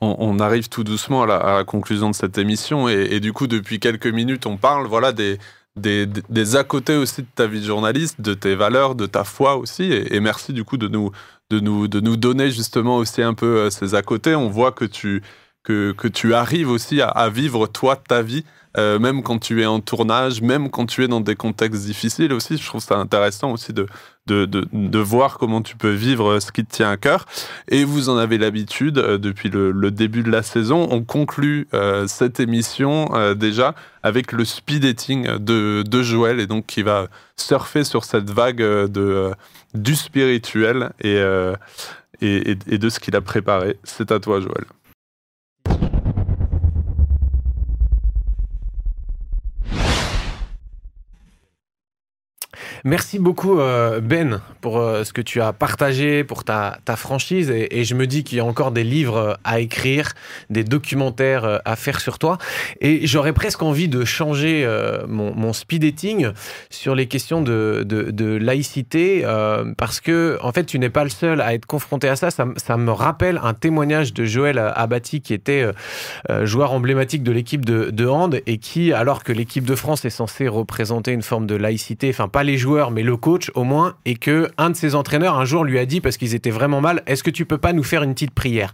[0.00, 3.20] On, on arrive tout doucement à la, à la conclusion de cette émission et, et
[3.20, 5.38] du coup depuis quelques minutes on parle voilà des,
[5.76, 9.06] des, des- des à côté aussi de ta vie de journaliste, de tes valeurs, de
[9.06, 11.10] ta foi aussi et, et merci du coup de nous,
[11.50, 14.34] de, nous, de nous donner justement aussi un peu euh, ces à côté.
[14.36, 15.20] On voit que tu,
[15.64, 18.44] que, tu arrives aussi à, vivre toi ta vie
[18.76, 22.32] euh, même quand tu es en tournage, même quand tu es dans des contextes difficiles
[22.32, 22.56] aussi.
[22.56, 23.86] Je trouve ça intéressant aussi de,
[24.26, 27.24] de, de, voir comment tu peux vivre ce qui te tient à cœur.
[27.68, 30.88] Et vous en avez l'habitude euh, depuis le, début de la saison.
[30.90, 36.48] On conclut euh, cette émission euh, déjà avec le speed dating de, de Joël et
[36.48, 37.06] donc qui va
[37.36, 39.30] surfer sur cette vague euh, de, euh,
[39.74, 41.54] du spirituel euh,
[42.20, 43.78] et, et- et de ce qu'il a préparé.
[43.84, 44.64] C'est à toi, Joël.
[52.86, 57.82] Merci beaucoup euh, Ben pour euh, ce que tu as partagé, pour ta, franchise et,
[57.82, 60.12] je me dis qu'il y a encore des livres euh, à écrire,
[60.50, 62.36] des documentaires à faire sur toi
[62.82, 64.68] et j'aurais presque envie de changer
[65.08, 66.28] mon, mon speed dating
[66.68, 69.24] sur les questions de, laïcité
[69.78, 72.30] parce que en fait tu n'es pas le seul à être confronté à ça.
[72.30, 75.66] Ça, me rappelle un témoignage de Joël Abati qui était
[76.42, 80.10] joueur emblématique de l'équipe de, de hand et qui, alors que l'équipe de France est
[80.10, 83.94] censée représenter une forme de laïcité, enfin pas les joueurs mais le coach au moins,
[84.04, 86.80] et que un de ses entraîneurs un jour lui a dit parce qu'ils étaient vraiment
[86.80, 88.72] mal, est-ce que tu peux pas nous faire une petite prière?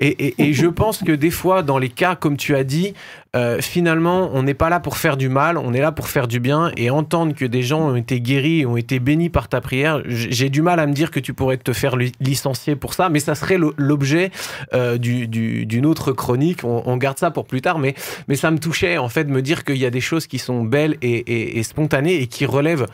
[0.00, 2.94] Et, je pense que des fois dans les cas comme tu as dit,
[3.38, 6.26] euh, finalement on n'est pas là pour faire du mal, on est là pour faire
[6.26, 9.60] du bien et entendre que des gens ont été guéris, ont été bénis par ta
[9.60, 12.94] prière, j'ai du mal à me dire que tu pourrais te faire li- licencier pour
[12.94, 14.30] ça, mais ça serait l'objet
[14.74, 16.64] euh, du- du- d'une autre chronique.
[16.64, 17.94] On, garde ça pour plus tard, mais,
[18.26, 20.38] mais ça me touchait en fait de me dire qu'il y a des choses qui
[20.38, 22.86] sont belles et, spontanées et qui relèvent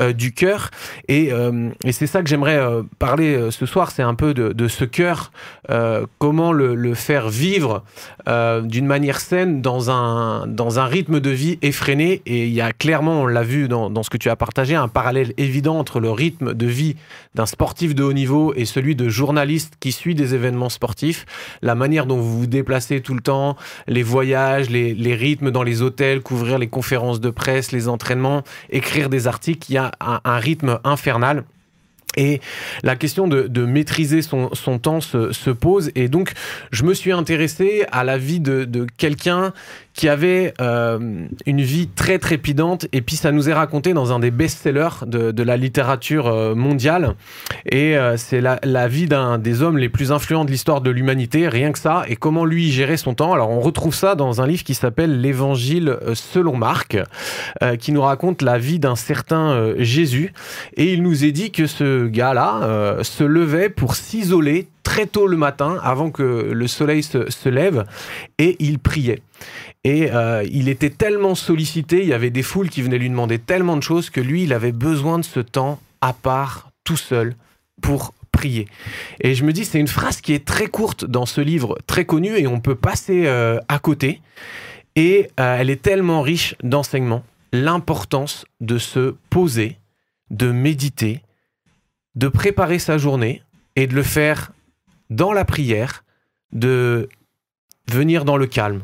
[0.00, 0.70] euh, du cœur.
[1.08, 1.30] Et,
[1.90, 2.60] c'est ça que j'aimerais
[2.98, 5.30] parler ce soir, c'est un peu de, ce cœur,
[6.18, 7.84] comment le, faire vivre
[8.26, 9.91] d'une manière saine dans un,
[10.46, 12.22] dans un rythme de vie effréné.
[12.26, 14.88] Et il y a clairement, on l'a vu dans, ce que tu as partagé, un
[14.88, 16.96] parallèle évident entre le rythme de vie
[17.34, 21.24] d'un sportif de haut niveau et celui de journaliste qui suit des événements sportifs,
[21.62, 25.82] la manière dont vous vous déplacez tout le temps, les voyages, les, rythmes dans les
[25.82, 30.38] hôtels, couvrir les conférences de presse, les entraînements, écrire des articles, il y a un
[30.38, 31.44] rythme infernal.
[32.16, 32.40] Et
[32.82, 35.90] la question de, maîtriser son, temps se, se pose.
[35.94, 36.32] Et donc,
[36.70, 39.52] je me suis intéressé à la vie de quelqu'un
[39.94, 44.18] qui avait euh, une vie très trépidante et puis ça nous est raconté dans un
[44.18, 47.14] des best-sellers de, la littérature euh, mondiale
[47.66, 50.90] et euh, c'est la, la, vie d'un des hommes les plus influents de l'histoire de
[50.90, 53.32] l'humanité, rien que ça, et comment lui gérait son temps.
[53.32, 56.96] Alors on retrouve ça dans un livre qui s'appelle L'Évangile selon Marc,
[57.78, 60.32] qui nous raconte la vie d'un certain Jésus
[60.76, 65.36] et il nous est dit que ce gars-là se levait pour s'isoler très tôt le
[65.36, 67.84] matin avant que le soleil se, lève
[68.38, 69.22] et il priait.
[69.84, 73.38] Et euh, il était tellement sollicité, il y avait des foules qui venaient lui demander
[73.38, 77.34] tellement de choses que lui, il avait besoin de ce temps à part, tout seul,
[77.80, 78.66] pour prier.
[79.20, 82.04] Et je me dis, c'est une phrase qui est très courte dans ce livre, très
[82.04, 84.20] connu, et on peut passer euh, à côté.
[84.96, 87.24] Et euh, elle est tellement riche d'enseignements.
[87.52, 89.78] L'importance de se poser,
[90.30, 91.22] de méditer,
[92.14, 93.42] de préparer sa journée
[93.76, 94.51] et de le faire
[95.16, 96.04] dans la prière,
[96.52, 97.08] de
[97.90, 98.82] venir dans le calme,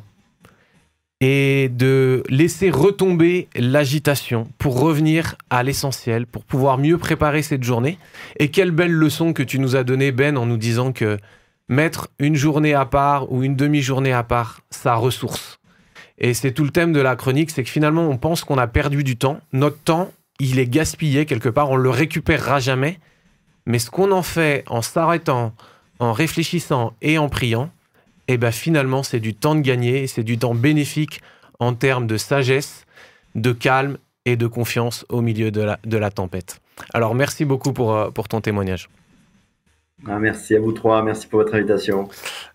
[1.20, 7.98] et de laisser retomber l'agitation pour revenir à l'essentiel, pour pouvoir mieux préparer cette journée.
[8.38, 11.18] Et quelle belle leçon que tu nous as donnée, Ben, en nous disant que
[11.68, 15.58] mettre une journée à part ou une demi-journée à part, ça ressource.
[16.18, 18.66] Et c'est tout le thème de la chronique, c'est que finalement on pense qu'on a
[18.66, 19.40] perdu du temps.
[19.52, 20.10] Notre temps,
[20.40, 22.98] il est gaspillé quelque part, on le récupérera jamais.
[23.66, 25.52] Mais ce qu'on en fait en s'arrêtant,
[25.98, 27.70] en réfléchissant et en priant,
[28.28, 31.20] et ben finalement c'est du temps de gagner, c'est du temps bénéfique
[31.58, 32.86] en termes de sagesse,
[33.34, 36.60] de calme et de confiance au milieu de la, de la tempête.
[36.94, 38.88] Alors merci beaucoup pour, euh, pour ton témoignage.
[40.06, 42.08] Ah, merci à vous trois, merci pour votre invitation.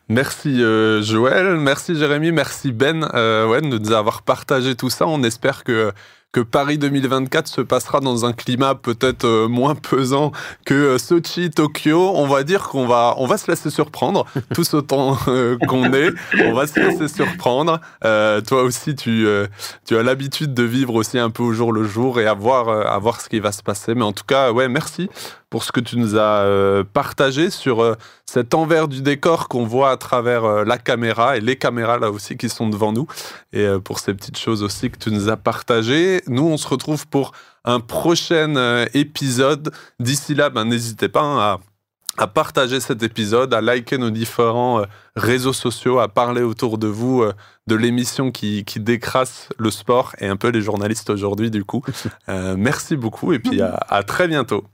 [0.08, 5.08] Merci euh, Joël, merci Jérémy, merci Ben euh, ouais, de nous avoir partagé tout ça.
[5.08, 5.92] On espère que
[6.34, 10.32] que Paris 2024 se passera dans un climat peut-être euh, moins pesant
[10.66, 12.12] que euh, Sochi, Tokyo.
[12.16, 14.26] On va dire qu'on va, on va se laisser surprendre,
[14.56, 16.10] tous autant euh, qu'on est.
[16.44, 17.80] On va se laisser surprendre.
[18.02, 19.28] toi aussi, tu,
[19.86, 22.68] tu as l'habitude de vivre aussi un peu au jour le jour et à voir,
[22.70, 23.94] à voir ce qui va se passer.
[23.94, 25.10] Mais en tout cas, ouais, merci
[25.52, 29.98] pour ce que tu nous as partagé sur cet envers du décor qu'on voit à
[29.98, 33.06] travers la caméra et les caméras là aussi qui sont devant nous
[33.52, 36.23] et pour ces petites choses aussi que tu nous as partagées.
[36.28, 37.32] Nous, on se retrouve pour
[37.66, 39.72] un prochain euh, épisode.
[40.00, 41.60] D'ici là, ben, n'hésitez pas hein,
[42.18, 46.88] à, partager cet épisode, à liker nos différents euh, réseaux sociaux, à parler autour de
[46.88, 47.34] vous euh,
[47.68, 51.84] de l'émission qui, qui, décrasse le sport et un peu les journalistes aujourd'hui, du coup.
[52.28, 54.66] merci beaucoup et puis à très bientôt.